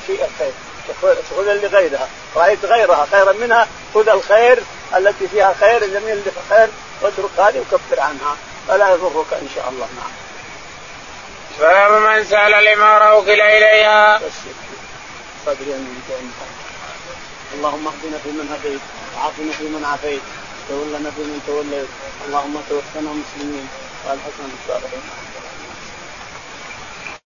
الشيء 0.02 0.26
الخير 0.26 0.54
خذ 1.38 1.48
اللي 1.48 1.68
غيرها. 1.68 2.08
رأيت 2.36 2.66
غيرها 2.66 3.08
خيرا 3.12 3.32
منها 3.32 3.68
خذ 3.94 4.10
الخير 4.10 4.60
التي 4.98 5.28
فيها 5.28 5.56
خير 5.60 5.84
اليمين 5.84 6.12
اللي 6.12 6.24
فيها 6.24 6.58
خير 6.58 6.70
واترك 7.02 7.40
هذه 7.40 7.60
وكفر 7.60 8.00
عنها. 8.00 8.38
فلا 8.68 8.90
يضرك 8.90 9.34
إن 9.34 9.48
شاء 9.56 9.70
الله. 9.70 9.88
نعم. 9.96 10.12
باب 11.60 12.02
من 12.02 12.24
سأل 12.24 12.54
الإمارة 12.54 13.18
وكل 13.18 13.42
إليها. 13.42 14.18
بس 14.18 14.32
صدري 15.46 15.74
اللهم 17.54 17.88
اهدنا 17.88 18.18
فيمن 18.24 18.48
هديت 18.54 18.82
وعافنا 19.16 19.52
فيمن 19.52 19.86
عافيت 19.86 20.22
تولنا 20.70 21.12
فيمن 21.12 21.42
توليت. 21.48 21.90
اللهم 22.28 22.64
توفنا 22.70 23.12
مسلمين 23.12 23.70
قال 24.08 24.20
حسن 24.20 24.50
الصالحين 24.60 25.02